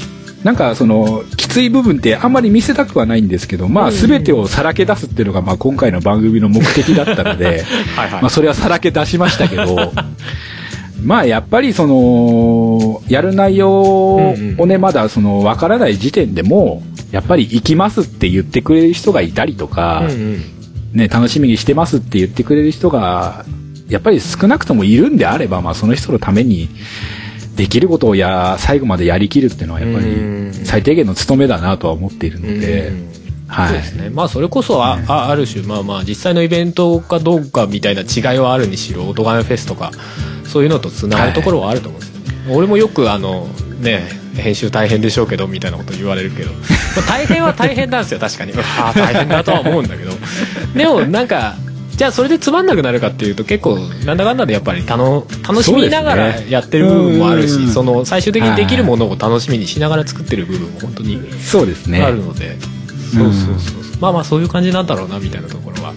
[0.46, 7.64] なんかその、きつい部分ってあんまり見せたくはないんですけど、まあ全てをさらけ出すっていうのが、まあ今回の番組の目的だったので、
[7.98, 8.22] はいはい。
[8.22, 9.92] まあそれはさらけ出しましたけど、
[11.04, 20.04] まあやっぱりその、やる内容をね、まだその、わからない時点でも、やっぱり行きますって言ってくれる人がいたりとか、
[20.94, 23.46] ね、楽しみにしてますって言ってくれる人が、
[23.90, 26.70] やっぱり少なくともいるんであれば、まあその人のために、
[27.56, 30.54] できることをや、最後までやりきるっていうのはやっぱりうん。
[30.66, 33.16] 最低限の務めだなとは思っているので、うん。
[33.48, 33.68] はい。
[33.70, 34.10] そうですね。
[34.10, 39.92] まあそれこそあ,、あある種まあまあ実際のイベントかどうかみたいな違いはあるにしろ音ガメフェスとか
[40.46, 43.48] そういうのとつながるところはあると思うんですよ、俺もよくあの
[43.80, 46.52] ね編集大変でしょうけどみたいなこと言われるけど、
[46.98, 48.54] まあ大変は大変なんですよ確かに。
[48.54, 50.12] ああ大変だとは思うんだけど。
[50.76, 51.56] でもなんか
[51.96, 57.88] じゃあそれでつまんなくなるかっていうと結構なんだかんだでやっぱり楽楽しみながらやってる部分もあるしそ,、うん。
[57.88, 62.02] うんうんの最終的にできるものを楽しみにしながら作ってる部分も本当にそうですね。
[62.02, 62.58] あるので、
[63.14, 64.02] そうそうそうそう。
[64.02, 65.94] まあまあそういう感じなんだろうなみたいなところは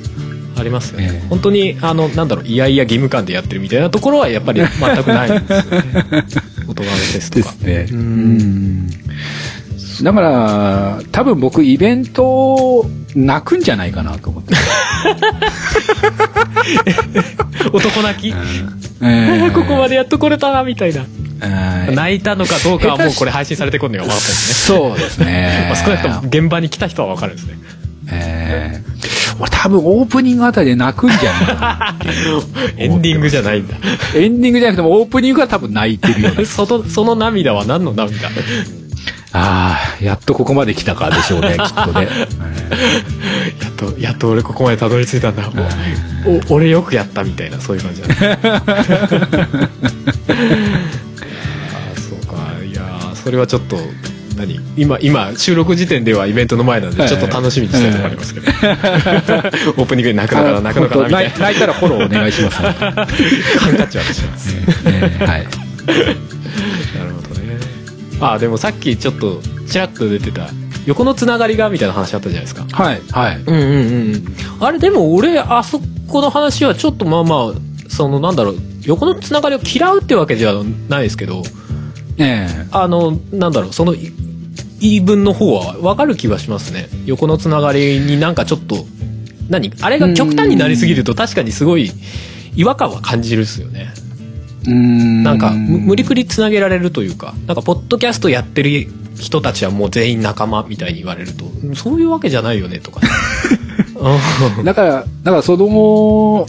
[0.57, 1.29] ありますよね、ええ。
[1.29, 6.25] 本当にあのなんだろういやいや義務感でやってるみたいなところはやっぱり全くないんですよね
[6.79, 6.91] とか。
[7.35, 7.87] ですね。
[10.03, 12.87] だから、多分僕イベント
[13.17, 14.55] 泣くんじゃないかなと思って。
[17.73, 19.53] 男泣き、えー。
[19.55, 21.01] ここまでやっとこれたなみたいな。
[21.01, 24.79] はい泣いたのかどうかはもうこれ配信されてこんのが分かったですね。
[24.79, 25.67] そうですね。
[25.69, 27.59] まあ、少なくとも現場に来た人は分かるんですね。
[28.11, 28.89] えー。
[29.41, 31.97] 俺多分オープニングあたりで泣くんじゃな
[32.77, 33.77] い エンディングじゃないんだ。
[34.17, 38.29] エンディングじゃなくてもオープニングが多分泣いてるようなそのその涙は何の涙？
[39.33, 42.09] ああやっとここまで来たかでしょうね きっとね、
[43.61, 45.51] やっとやっと俺ここまでたどり着いたんだ。
[46.49, 48.17] お俺よくやったみたいなそういう感じだね。
[48.43, 48.63] あ
[51.95, 52.37] あそうか。
[52.65, 53.79] いやーそれはちょっと
[54.37, 54.59] 何？
[54.77, 58.47] 今今収録時点ではイベントの前なんではいちょっと楽しみにしてるとこありますけど。
[58.47, 61.39] オープニングで泣くのかな泣くのかなみたいな。
[61.39, 64.55] 泣いたらフォローお願いします、ね ハンカチ渡します。
[64.85, 65.47] ねはい。
[67.29, 67.38] ほどね
[68.21, 70.49] あでもさっきちょっとちらっと出てた
[70.87, 72.67] 横のつながりがみたいな話あったじゃないですか。
[72.71, 73.37] はいはい。
[73.41, 74.25] うんうんうん
[74.61, 80.55] あれでも俺あそこの話はちょっとまあまあそのなんだろう横のつながりを嫌うってわけじゃ
[80.89, 81.43] ないですけど
[82.19, 82.67] ええ。
[82.73, 84.13] あのなんだろうそのい
[84.81, 86.89] 言い分の方は分かる気はしますね。
[87.05, 88.87] 横のつながりになんかちょっと
[89.49, 89.73] 何？
[89.81, 91.91] あれが極端になりすぎると確かにすごい
[92.55, 93.93] 違和感は感じるっすよね
[94.75, 95.23] ん。
[95.23, 103.01] なんかむ無理くりつなげられるというかなんかポッドキャストやってる人たちはもう全員仲間みたいに言われるとうんそういうわけじゃないよねとか。
[104.59, 104.65] うん。
[104.65, 106.47] だから、だからその、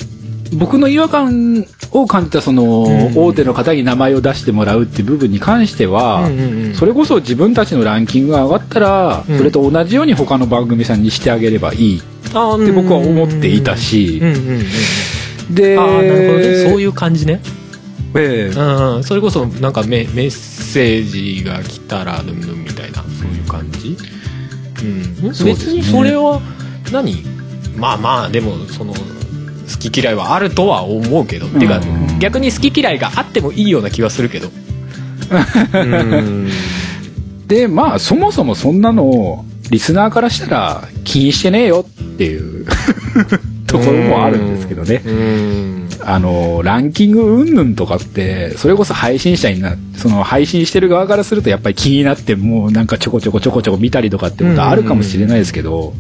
[0.53, 3.17] 僕の違和感を感じたその、うん。
[3.17, 6.30] 大手の方に名前を出してもらうっていう部分に関しては、
[6.76, 9.38] それこそ自分たちのランキングが上がったら、うん。
[9.38, 12.01] それと同じように他の番組さんにしてあげればいい
[12.34, 14.22] あって僕は思っていたし
[15.49, 16.70] で、ああなるほどね。
[16.70, 17.41] そういう感じね
[18.16, 18.55] ええ。
[18.55, 19.03] うんうん。
[19.03, 23.97] それこそなんかメメッセージが来たらぬんぬんみたいなそういう感じ？
[24.84, 25.32] うん。
[25.45, 26.41] 別にそれは
[26.91, 27.24] 何？
[27.76, 28.99] まあまあでもその好
[29.91, 34.49] き嫌いはあるとは思うけど、てかうん逆に好き嫌いがあってもいいような気はするけど。
[35.74, 36.49] うん。
[37.47, 42.66] で、まあ、そもそもそんなのを、リスナーからしたら気にしてねえよっていう
[43.66, 45.01] ところもあるんですけどね。
[45.05, 55.93] うんあの、ランキング云々とかって、それこそ配信者にな、その配信してる側からするとやっぱり気になって、もうなんかちょこちょこちょこちょこ見たりとかってことはあるかもしれないですけど、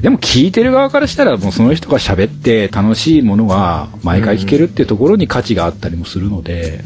[0.00, 6.82] でも聞いてる側からしたらもうその人が喋って楽しいものが毎回聞けるっていうところに価値があったりもするので、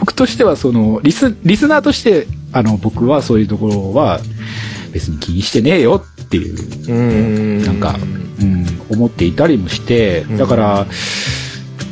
[0.00, 4.20] 僕としてはその、リス、リスナーとして、あの、僕はそういうところは
[4.92, 7.96] 別に気にしてねえよっていううんうんなんか、
[8.40, 10.36] うん、思っていたりもしてうん。
[10.36, 10.86] だから、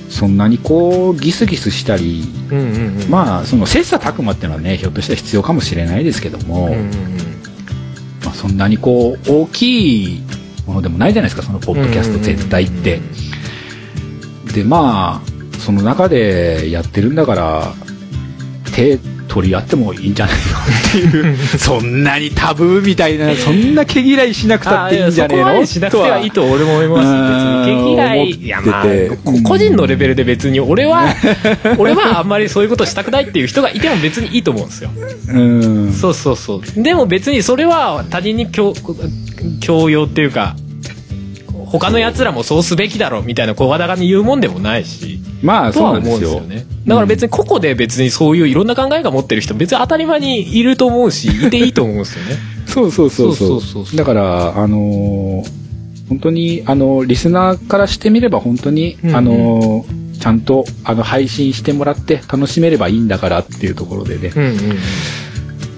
[0.08, 2.22] そんなにこうギスギスしたり
[3.08, 6.68] まあその切磋琢磨っていうのはねひょっとしたら必要かもしれないですけども、
[8.22, 10.22] まあ、そんなにこう大きい
[10.66, 13.00] ものでもないじゃないですかそのポッドキャスト絶対って。
[14.54, 17.72] でまあその中でやってるんだから
[18.74, 25.64] 手取り合ってもいいんじゃないのっていう そんなにタブーみたいなそんな毛嫌いしなくたっていいんじゃねえの？
[25.66, 27.66] しなくてはいいと俺も思います。
[27.66, 28.30] 別に毛嫌い。
[28.30, 28.84] いやまあ
[29.24, 31.06] こ個人のレベルで別に俺は
[31.78, 34.90] 俺はあんまりそういうことしたくないっていう人がいても別にいいと思うんですよ。
[35.28, 35.92] うん。
[35.92, 36.82] そうそうそう。
[36.82, 38.74] でも別にそれは他人に強
[39.60, 40.56] 強要っていうか
[41.66, 45.20] 他の奴らもそうすべきだろみたいな小肌に言うもんでもないし。
[45.42, 46.40] まあそうなんですよ。
[46.40, 52.36] ねだから別に個々で別にそういういろんな考えが持ってる人別に当たり前にいると思うし いていいと思うんですよね。
[52.66, 53.96] そうそうそうそそう。
[53.96, 55.62] だからあのー
[56.08, 59.16] 本当にあのリスナーからしてみれば本当に、うんうん。
[59.16, 64.30] あのーちゃんとあの配信してもらって楽しめればいいんだからっていうところでね。
[64.36, 64.58] うんうん。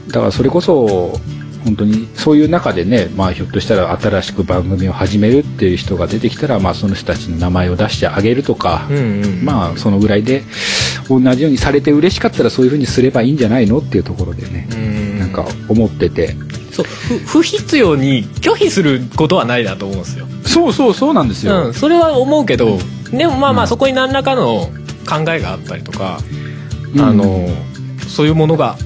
[0.08, 1.18] だからそれこそ
[1.64, 10.42] 本当にそういう中でね、まあ、ひょっとしたら新しく番組を始めるっていう人が出てきたら、まあ、その人たちの名前を出してあげるとか、うんうんまあそのぐらいで
[11.08, 15.18] 同じようにされて嬉しかったらそういうふうにすればいいんじゃないのっていうところでね、うん。
[15.18, 16.36] なんか思ってて。
[16.72, 22.78] そう不不必要に拒否することはないなと思うんですよ、そうそうそうなんですよ、うん、それは思うけど
[23.12, 23.58] でもまあまうん。
[23.60, 24.70] あそこに何らかの
[25.08, 26.18] 考えがあったりとか、
[26.94, 27.00] うん。
[27.00, 27.48] あの
[28.08, 28.76] そういうものが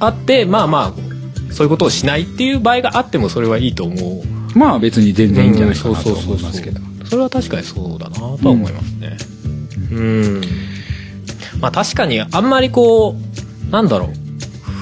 [0.00, 1.11] あってまあまあ
[1.52, 4.58] そういうことをしないっていう場合があってもそれはいいと思う。
[4.58, 6.34] まあ別に全然いいんじゃないかなとうんそうそうそうそう。
[6.34, 6.80] 思いますけど。
[7.04, 9.16] それは確かにそうだなとは思いますね。
[9.92, 10.40] うん、
[11.60, 13.14] まあ確かにあんまりこ
[13.68, 14.08] うなんだろう。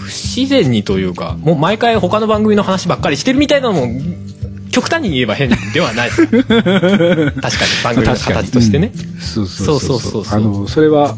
[0.05, 3.87] 不自然にというかもう毎回他の番組の話ばっかりしてるみたいなのも
[4.71, 6.11] 極端に言えば変ではない。
[6.15, 7.35] 確かに
[7.83, 10.39] 番組の形としてね、そうそうそうそうそうそうそう。
[10.39, 11.17] あのそれは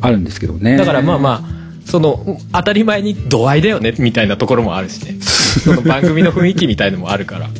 [0.00, 0.76] あるんですけどね。
[0.76, 1.57] だからまあまあ
[1.88, 7.52] その当たり前に度合いだよねみたいなところもあるしねその番組の雰囲気みたいのもあるからうん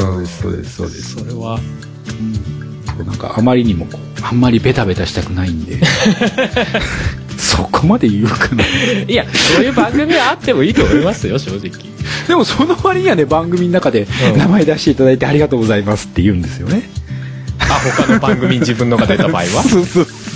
[0.00, 1.14] そうですそうですそうです。
[1.16, 1.60] それは
[3.04, 5.78] なんかあまりにもこうあんまりベタベタしたくないんで。
[7.36, 8.64] そこまで言うかな。
[9.06, 9.26] いや
[9.56, 11.70] そういう番組はあってもいいと思いますよ正直
[12.26, 16.88] でもその割にはね番組の中でうん名前出していただいてありがとうございますって言うんですよね。
[17.58, 19.62] あ他の番組に自分のが出た場合は？
[19.68, 20.35] そうそうああ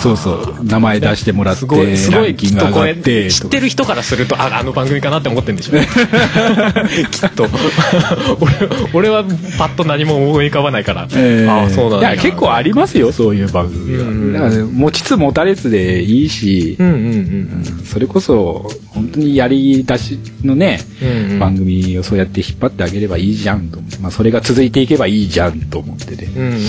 [0.00, 0.64] そうそう。
[0.64, 2.90] 名前出してもらってすごいすごいきっとこ知
[3.46, 5.88] ってる人からするとああの番組かなって思ってるんでしょうね。
[7.10, 7.46] きっと。
[8.92, 9.24] 俺俺は
[9.58, 11.50] パッと何も思い浮かばないから、えー。
[11.50, 12.12] ああそうなんだ。
[12.12, 14.32] いや結構ありますよそういう番組は、うん。
[14.32, 17.02] だからね持ちつ持たれつでいいし、うんうんうんう
[17.82, 17.84] ん。
[17.84, 21.38] それこそ本当にやり出しのね、うんうん。
[21.38, 26.58] 番組をそうやって引っ張ってあげればいいじゃんと思って、まあ、それが続いていけばいいじゃんと思ってて、うんうんうんうん。
[26.58, 26.60] う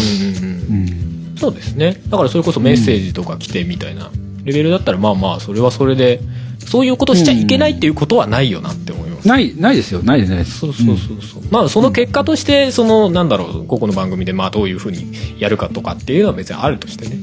[1.02, 2.02] んそうですね。
[2.10, 4.10] だからそれこそメッセージとか来てみたいな
[4.44, 6.22] レベルだったらまあまあそれはそれで
[6.60, 10.02] そういうことしちゃいけないっていうことはないよなって思います、ないないですよ。
[10.02, 10.60] ないですないです。
[10.60, 17.18] そうそうそうそう、まあその結果としてそのなんだろうここの番組でまあどういうふうにやるかとかっていうのは別にあるとしてね。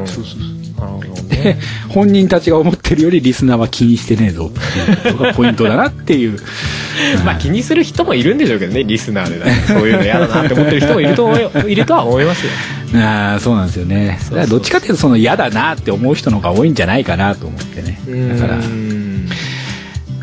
[0.00, 0.06] うん。
[0.06, 0.58] そうそうそう。
[0.80, 1.58] なるほどね。
[1.88, 6.38] 本人たちが思ってるよりリスナーは気にしてねえぞっていうのがポイントだなっていう。
[7.24, 11.36] まあ気にする人もいるんでしょうけどねリスナーで、ね、そういうの嫌だなって思ってる人もいると思
[11.68, 12.52] いるとは思いますよ
[12.94, 14.18] ああそうなんですよね。
[14.24, 18.00] だからどっちかっていうとその嫌だなって思う人の方が多いんじゃないかなと思ってね。
[18.34, 19.28] だからうん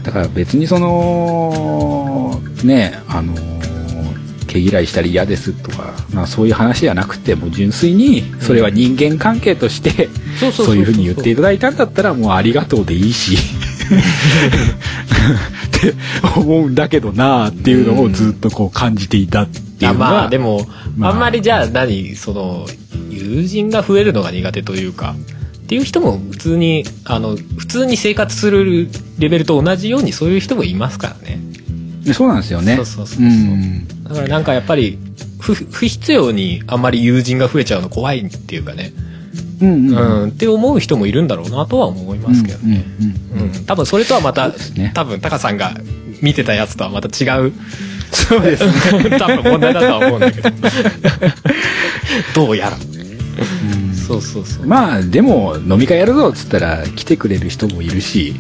[0.04, 3.34] だから別にそのねあの
[4.48, 10.10] 毛嫌いしたり嫌ですとか、まあ、そういう話じゃなくてもう純粋にそれは人間関係として
[10.52, 13.38] そういうふうに言っていただいたんだったらもうありがとうでいいし
[13.86, 15.94] って
[16.40, 20.06] 思うんだけどなあっていうのをずっとこう感じていたっていあうのが。
[20.12, 20.66] まあでも、
[20.98, 21.12] まあ。
[21.12, 22.66] あんまりじゃあ何その
[23.10, 25.16] 友人が増えるのが苦手というか
[25.64, 31.40] っていう人も普通にあの普通に生活するレベルと同じようにそういう人もいますからね。
[32.14, 32.76] そうなんですよね。
[32.76, 33.28] そうそうそうそう。
[33.28, 35.00] んだからなんかやっぱり
[35.40, 38.94] 不不必要にあんまり友人が増えちゃうの怖いっていうかね、
[39.62, 40.28] うんううん。
[40.28, 43.25] んって思う人もいるんだろうなとは思いますけどね、うんうんうんうん
[43.66, 44.92] 多分それとはまた、ね。
[44.94, 45.74] 多分タカさんが
[46.22, 47.54] 見てたやつとはまた違う。
[48.12, 48.72] そうですね。
[49.20, 50.50] 多分問題だとは思うんだけど。
[52.34, 52.78] どうやら。
[52.78, 53.96] うん。
[53.96, 54.68] そうそうそう。
[54.68, 58.36] まあでも飲み会やるぞっつったら来てくれる人もいるし、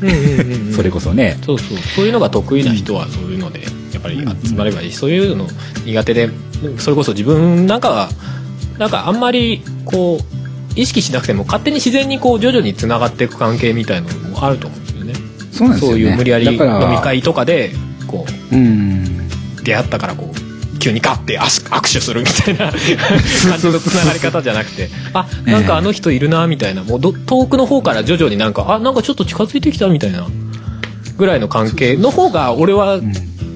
[0.75, 1.37] それこそね。
[1.45, 1.77] そうそう。
[1.95, 3.61] そういうのが得意な人はそういうので
[3.93, 4.91] やっぱり集まればいい。
[4.91, 5.47] しそういうの
[5.85, 6.29] 苦手で
[6.77, 8.09] それこそ自分なんかは
[8.77, 10.35] なんかあんまりこう
[10.75, 14.84] 意識しなくても勝手に自然にこう徐々につながっていく関係みたいなのもあると思う
[15.57, 15.97] そうなんですよね。
[16.03, 16.57] そういう無理やり飲み
[17.01, 17.71] 会とかで
[18.07, 19.19] こうん。
[19.59, 22.79] う出会ったからこう急にガッて握握手するみたいな感
[23.59, 30.27] じのつながり方じゃなくてあなんかあの人いるなみたいなもうど遠くの方から徐々になんかあなんかちょっと近づいてきたみたいな
[31.17, 33.13] ぐらいの関係の方が俺はうん。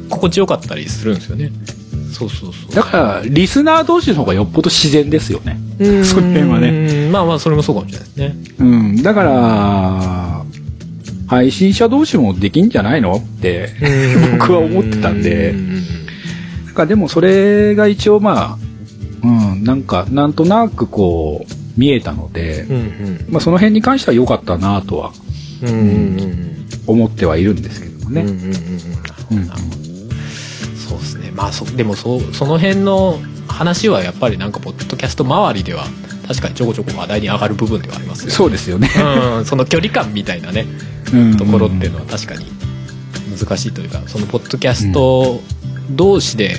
[0.10, 1.52] 心地よかったりするんですよね。
[2.12, 2.76] そうそうそう。
[2.76, 5.58] だからリスナー同士の方がよっぽど自然ですよね。
[5.80, 6.06] うん。
[6.06, 7.10] その辺はね。
[7.12, 8.36] まあまあそれもそうかもしれないですね。
[8.60, 9.04] うん。
[9.04, 10.39] だから
[11.30, 13.70] 配信者同士もできんじゃないのって
[14.32, 15.52] 僕は思ってたんで。
[15.52, 15.80] うん
[16.66, 18.58] なんかでもそれが一応まあ
[19.24, 25.12] うんなんかなんとなくこう見えたので、うんまあ、その辺に関しては良かったなとは
[25.62, 25.86] うんうんうん
[26.22, 26.68] うん。
[26.88, 28.54] 思ってはいるんですけどもね、うんうんうんうん。
[30.78, 31.32] そうですね。
[31.36, 35.86] まあそでもそその辺の話はやっぱりなんかポッドキャスト周りでは
[36.28, 38.88] 確かにちょこちょこ話題に上がる部分ではありますよそうですよね、
[39.36, 40.62] うん、その距離感みたいなね。
[40.62, 40.89] うん
[41.38, 42.46] ところっていうのは確かに
[43.38, 45.42] 難しいというかそのポッドキャスト
[45.92, 46.56] 同士で、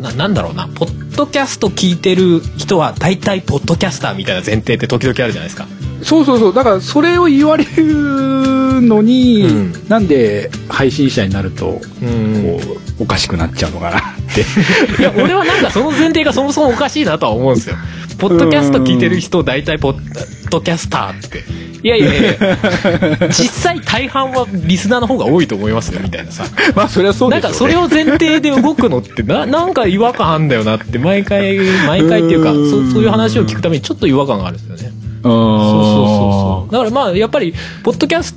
[0.00, 0.68] ななんだろうな。
[0.68, 5.66] ポッドキャスト聞いてる人は大体ポッドキャスターみたいな前提って時々あるじゃないですか。
[6.02, 6.54] そうそうそう。
[6.54, 9.88] だからそれを言われるのに、うん。
[9.88, 12.58] なんで配信者になるとうん。
[12.58, 12.60] こ
[13.00, 14.02] うおかしくなっちゃうのかなっ
[14.34, 15.00] て。
[15.00, 17.76] いや俺はなんかその前提がそもそもおかしいなとは思うんですよ。
[18.18, 21.44] ポッドキャスト聞いてる人大体ポッドキャスターって
[21.82, 22.38] いやいやいや
[23.28, 26.44] 実際大半はリスナーの方が多いと思いますよみたいなさ。
[26.74, 34.92] まあそれはそうでなんしょう、ね、かそれを前提で動くのってな なんか違和感あんだよなって毎回毎回っていうかそそういう話を聞くためにちょっと違和感があるんですよね。
[35.22, 36.72] そうそうそうそう。
[36.72, 38.34] だからまあやっぱりポッドキャス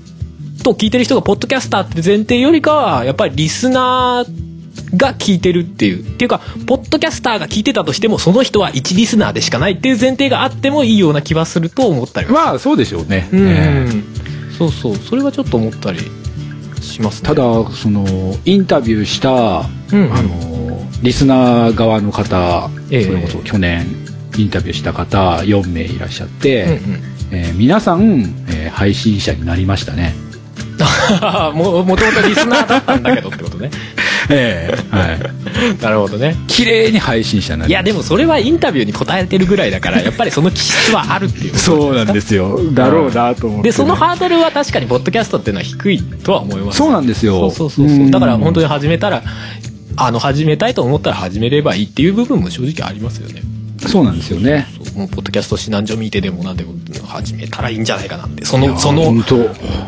[0.64, 4.49] トを聞いてる人がポッドキャスターって前提よりかはやっぱりリスナー
[4.96, 6.02] が聞いてるっていう。
[6.02, 14.96] っていうかポッドキャスターが聞いてたとしてもその人は1リスナーでしかないっていう前提があってもいいような気はすると思ったりはまあそうでしょうね、うん、ええそうそう。
[14.98, 16.00] それはちょっと思ったり
[16.82, 17.28] しますね。
[17.28, 18.06] ただその
[18.44, 20.06] インタビューした、うん。
[20.06, 20.60] うんあの
[21.02, 23.04] リスナー側の方、ええ。
[23.06, 23.88] それこそ去年
[24.38, 26.80] インタビューした方4名いらっしゃって、うんうん。
[27.32, 30.14] えー皆さん、えー配信者になりましたね。
[31.54, 33.72] ももともとリスナーだったんだけどってことね
[34.30, 35.82] ええはい。
[35.82, 36.36] なるほどね。
[36.48, 42.60] 綺麗に配信者にないやでもそれはインタビューに答えてるぐらいだからやっぱりその気質はあるっていうたそうなんですよ。
[42.74, 46.78] だろうなと思って、でそのハードルは確かにポッドキャストっていうのは低いとは思います。
[46.78, 47.52] そうなんですよ。
[47.52, 49.24] そうそうそうだから本当に始めたら
[49.96, 53.42] あの始めたいと思ったら始めればいいっていう部分も正直ありますよね。
[53.88, 54.68] そうなんですよね。
[54.84, 56.74] そうもうポッドキャスト指南所見てでもなんでも
[57.08, 58.46] 始めたらいいんじゃないかなって。
[58.46, 59.14] そのその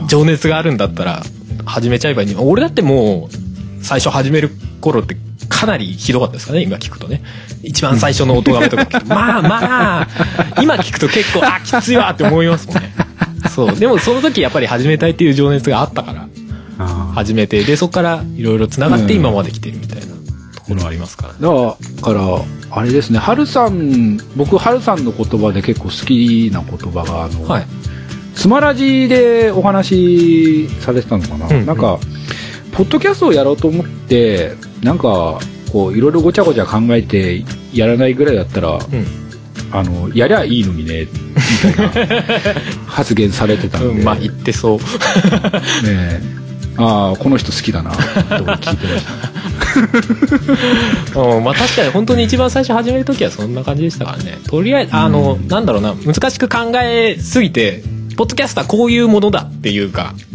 [0.07, 1.23] 情熱があるんだったら
[1.65, 3.51] 始めちゃえばいい俺だってもう
[3.82, 5.17] 最初始める頃って
[5.49, 7.21] かなりひどかったですかね今聞くとね。
[7.63, 10.07] 一番最初の音がめとか聞くとまあまあ
[10.61, 12.93] 今聞くと結構あきついわって思いますもんね。
[13.53, 13.75] そう。
[13.75, 16.27] でもその時やっぱり始めたいっていう情熱があったから
[16.79, 20.05] あ始めてでそこからいろいろつながって今まで来てるみたいな。
[20.05, 21.39] とこころありますからね。
[21.41, 22.21] だから、
[22.71, 27.65] あれですね、ハルさん、僕、ハルさんの言葉で結構好きな言葉が、あの、はい。
[28.36, 31.65] スマラジでお話しされてたのかな、うんうん。
[31.65, 31.99] なんか、
[32.82, 35.39] ポッドキャストをやろうと思って、なんか、
[35.71, 38.82] こう、いろいろごちゃごちゃ考えてやらないぐらいだったら、うん。
[39.71, 41.07] あの、やりゃいいのにね、
[41.63, 42.19] みたいな
[42.88, 44.77] 発言されてたんで、 うん、まあ言ってそう。
[44.82, 44.84] ね
[45.86, 46.21] え
[46.77, 49.05] ああ、この人好きだな、と聞いてまし
[51.13, 51.19] た。
[51.21, 54.39] うん、まあ確かに本当に一番最初始める時はそんな感じでしたからね。
[54.47, 57.84] とりあえず、あの、うんなんだろうな、難しく考えすぎて、
[58.17, 60.30] ポッドキャストはこういうものだっていうか、うん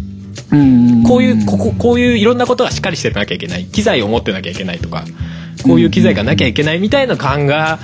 [1.06, 3.64] こういう、ここ、こういういろんなことがしっかりしてなきゃいけない。
[3.64, 5.04] 機材を持ってなきゃいけないとか、
[5.64, 7.78] こういう機材がなきゃいけないみたいな感が、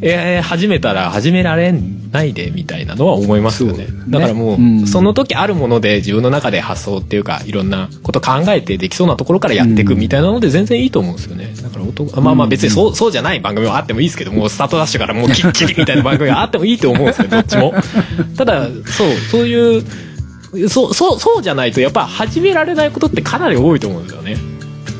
[0.00, 1.72] えー始めたら始められ
[2.12, 3.86] ないでみたいなのは思いますよね。
[3.86, 3.86] ね。
[4.08, 4.86] だからもう、うん。
[4.86, 11.54] その時あるもので自分の中で発想っていうかいろんなこと考えてできそうなところからやっていくみたいなので全然いいと思うんですよね。
[11.60, 17.74] だから音まあまあ別にそうそうじゃない番組はあってもいいですけどもうスタートダッシュからもうきっちりみたいな番組があってもいいと思うんですよどっちも。
[18.36, 19.84] ただそうそういう
[20.68, 24.36] そうそうそうじゃないとやっぱ始められないことってかなり多いと思うんですよね。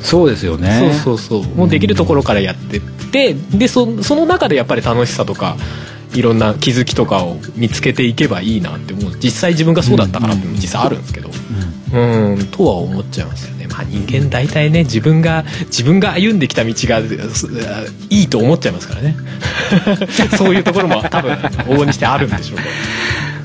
[0.03, 0.93] そうですよね。
[0.95, 1.55] そうそうそう。
[1.57, 5.57] もうできるところからやってってでそその中でやっぱり楽しさとか
[6.13, 9.17] いろんな気づきとかを見つけていけばいいなって思う。
[9.23, 11.31] 実際自分がそうだったからって実際あるんですけど。
[11.93, 12.47] うん。
[12.51, 13.67] とは思っちゃいますよね。
[13.69, 17.01] まあ人間大体ね自分が自分が歩んできた道が
[17.35, 17.49] す
[18.11, 19.17] いいと思っちゃいますからね。
[20.37, 22.71] そういうところも多分往々にしてあるんでしょうけど。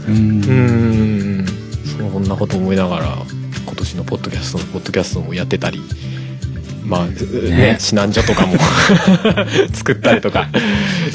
[0.09, 1.58] うん
[2.17, 3.17] うんなこと思いながら
[3.65, 5.81] 今年のポッドキャストのポッドキャストもやってたり
[6.85, 8.55] まあねね指南所とかも
[9.73, 10.47] 作ったりとか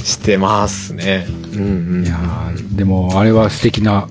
[0.02, 4.08] してますねうんうんいやーでも、あれは素敵な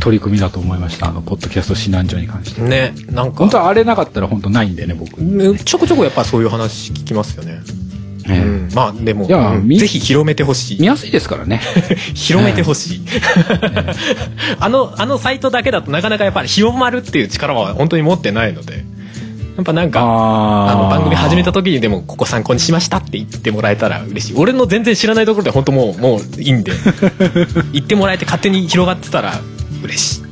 [0.00, 1.08] 取り組みだと思いました。
[1.08, 2.60] あの、ポッドキャスト指南所に関して。
[2.62, 5.18] ねなんか本当はあれなかったら本当ないんでね、僕。
[5.18, 7.60] ねちょこちょこやっぱそういう話聞きますよね、
[8.28, 8.38] ええ。
[8.38, 10.80] うん、まあでもぜひ広めてほしい。
[10.80, 11.60] 見やすいですからね。
[12.14, 13.00] 広めてほしい。
[14.60, 18.84] あのあのサイトだけだとなかなかやっぱり広まるっていう力は本当に持ってないので。
[19.54, 24.34] やっぱなんかああの番組始めた時にでもここ参考にしましたって言ってもらえたら嬉しい。
[24.38, 26.72] 俺の全然知らないところで本当もうもういいんで。
[27.74, 29.38] 言ってもらえて勝手に広がってたら
[29.84, 30.22] 嬉しい。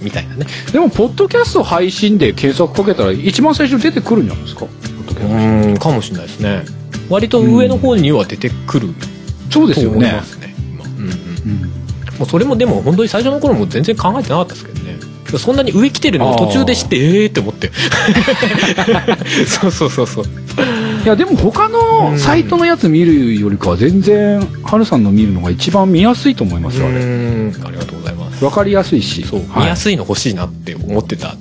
[0.00, 0.46] みたいなね。
[0.72, 4.60] でも、ポッドキャスト配信で検索かけたら一番最初出てくるんじゃないですか？
[4.60, 5.68] ポッドキャスト。
[5.68, 6.62] うんかもしれないですね
[7.08, 9.06] 割と上の方には出てくると
[9.50, 10.12] そうですよね。
[10.12, 10.22] ま。
[10.22, 10.84] すね今。
[10.84, 11.02] うんうん。
[11.02, 11.78] うん
[12.18, 14.98] もうそれもでも本当に最初の頃も全然考えてなかったですけどね。
[15.38, 17.70] そんなに上来てるのを途中で知ってええーって思って。
[19.46, 20.24] そうそうそうそう。
[21.04, 26.96] いや、でも他のサイトのやつ見るよりかは全然、ハルさんの見るのが一番見やすいと思いますよ、あれ。
[26.96, 27.54] うん。
[27.62, 28.42] ありがとうございます。
[28.42, 29.22] わかりやすいし。
[29.22, 31.36] そう、はい見やすいの欲しいなって思ってた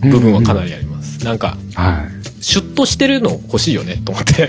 [0.00, 2.19] 部分はかなりあります、なんかはい。
[2.40, 4.48] シュッとしてるの欲しいよねと思って。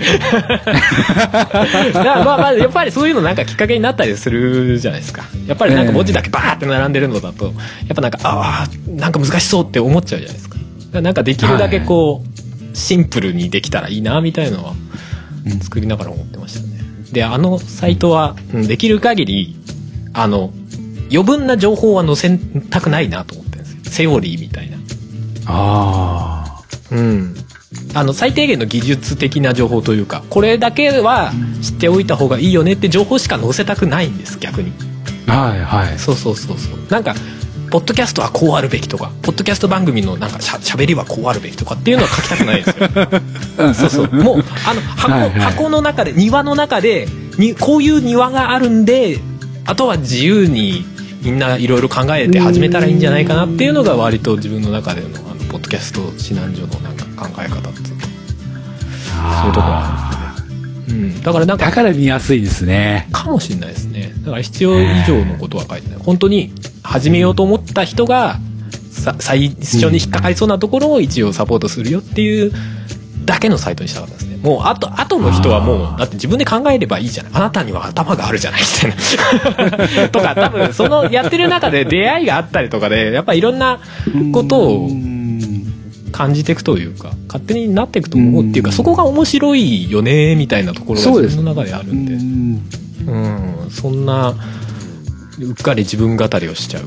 [1.94, 5.24] まあまあやっぱりそういうのなんかきっかけになったりするじゃないですか。
[5.46, 7.50] やっぱりなんか文字だけバーって並んでるのだとや
[7.92, 10.56] っぱなんかああなんか難しそうって思っちゃうじゃないですか。
[11.00, 14.74] なんかできるだけこう、シンプルにできたらいいなみたいなのは
[15.46, 16.66] うん作りながら思ってましたね。
[17.12, 19.56] であのサイトは、うんできる限り
[20.14, 20.52] あの
[21.10, 22.38] 余分な情報は載せ
[22.70, 23.80] たくないなと思ってるんですよ。
[23.84, 24.78] セオリーみたいな。
[25.46, 27.34] あうん、
[27.94, 31.32] あの最低限の技術的な情報というかこれだけは
[31.62, 34.72] 知っておいた方がいいよねって情報しか載せたくないんです逆に
[35.26, 35.48] あ。
[35.48, 35.98] はいはい。
[35.98, 37.14] そうそうそうそうなんか
[37.70, 42.88] ポッドキャストはこうあるべきとかポッドキャスト番組のなんかしゃしゃべりはこうあるべきとかっていうのは書きたくないですよ
[43.74, 49.20] そうそうもうあの箱,、はいはい箱の中で庭の中でにこういう庭があるんで
[49.64, 50.84] あとは自由に
[51.22, 55.41] みんないろいろ考えて始めたらいいんじゃないかなっていうのが割と自分の中でのあの
[55.72, 58.06] キャスト指南所のなんか考え方っていうか
[59.40, 63.08] そういうところあるんですね、うん、だからなんかだから見やすいですね。
[63.10, 64.12] かもしれないですね。
[64.18, 65.98] だから必要以上のことは書いてない。
[65.98, 66.52] 本当に
[66.82, 68.36] 始めようと思った人が
[68.90, 72.52] さ最初に引っかかりそうなところを一応サポートするよっていう
[73.24, 74.36] だけのサイトにしたかったですね。
[74.42, 77.32] もうあと後の人はもうだって自分で考えればいいじゃない。
[77.34, 80.08] あなたには頭があるじゃないみたいな。
[80.12, 83.80] とか多分そのやってる中で出会いがあったりとかでやっぱいろんな
[84.34, 85.11] ことをうん
[86.12, 92.14] 感じていくというか勝手になっていくと思うっていうかそこが面白いよねみたいなところが自分の中であるんで。
[92.14, 92.62] うん。
[93.04, 94.34] うん、そんな
[95.40, 96.84] うっかり自分語りをしちゃう。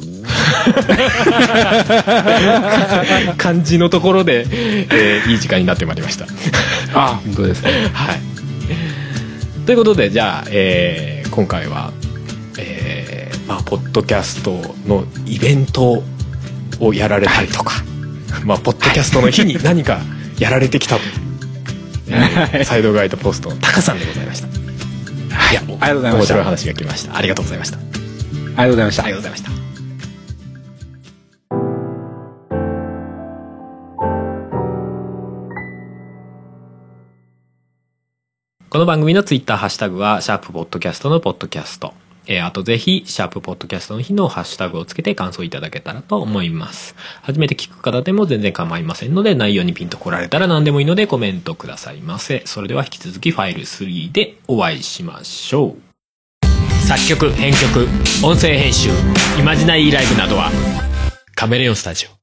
[3.38, 6.26] 感じのところで、えーいい時間になってまいりました。
[6.93, 7.89] あ、本当ですね。
[7.91, 8.19] はい、
[9.65, 11.91] ということでじゃあ、えー今回は、
[12.57, 16.01] えーまあ、ポッドキャストのイベント
[16.80, 17.84] をやられたりとか、
[18.44, 20.00] まあ、ポッドキャストの日に何か
[20.40, 21.02] やられてきたと
[22.08, 24.48] えーサイドガイドポストのタカさんでございました。
[25.36, 25.54] はい。
[25.54, 26.36] いや、ありがとうございました。
[26.36, 27.18] 面白いあり話が来ました。
[27.18, 27.78] ありがとうございました。
[27.78, 27.82] あ
[28.58, 29.18] がとうございましたりが。
[29.18, 29.52] とうございました。
[38.70, 41.94] この番組のツイッターハッシュタグは、シャープポッドキャストのポッドキャスト。
[42.28, 46.95] えーあとぜひ、シャープポッドキャストの日のハッシュタグをつけて感想いただけたらと思います。
[47.21, 52.43] 初めて聞く方でも全然構いませんので、内容にピンと来られたら何でもいいのでコメントくださいませ。
[52.45, 55.86] それでは引き続きファイル3でお会いしましょう。
[56.86, 57.88] 作曲、編曲、
[58.23, 58.89] 音声編集、
[59.39, 60.51] イマジナリーライブなどは、
[61.36, 62.14] カメレオンスタジオ。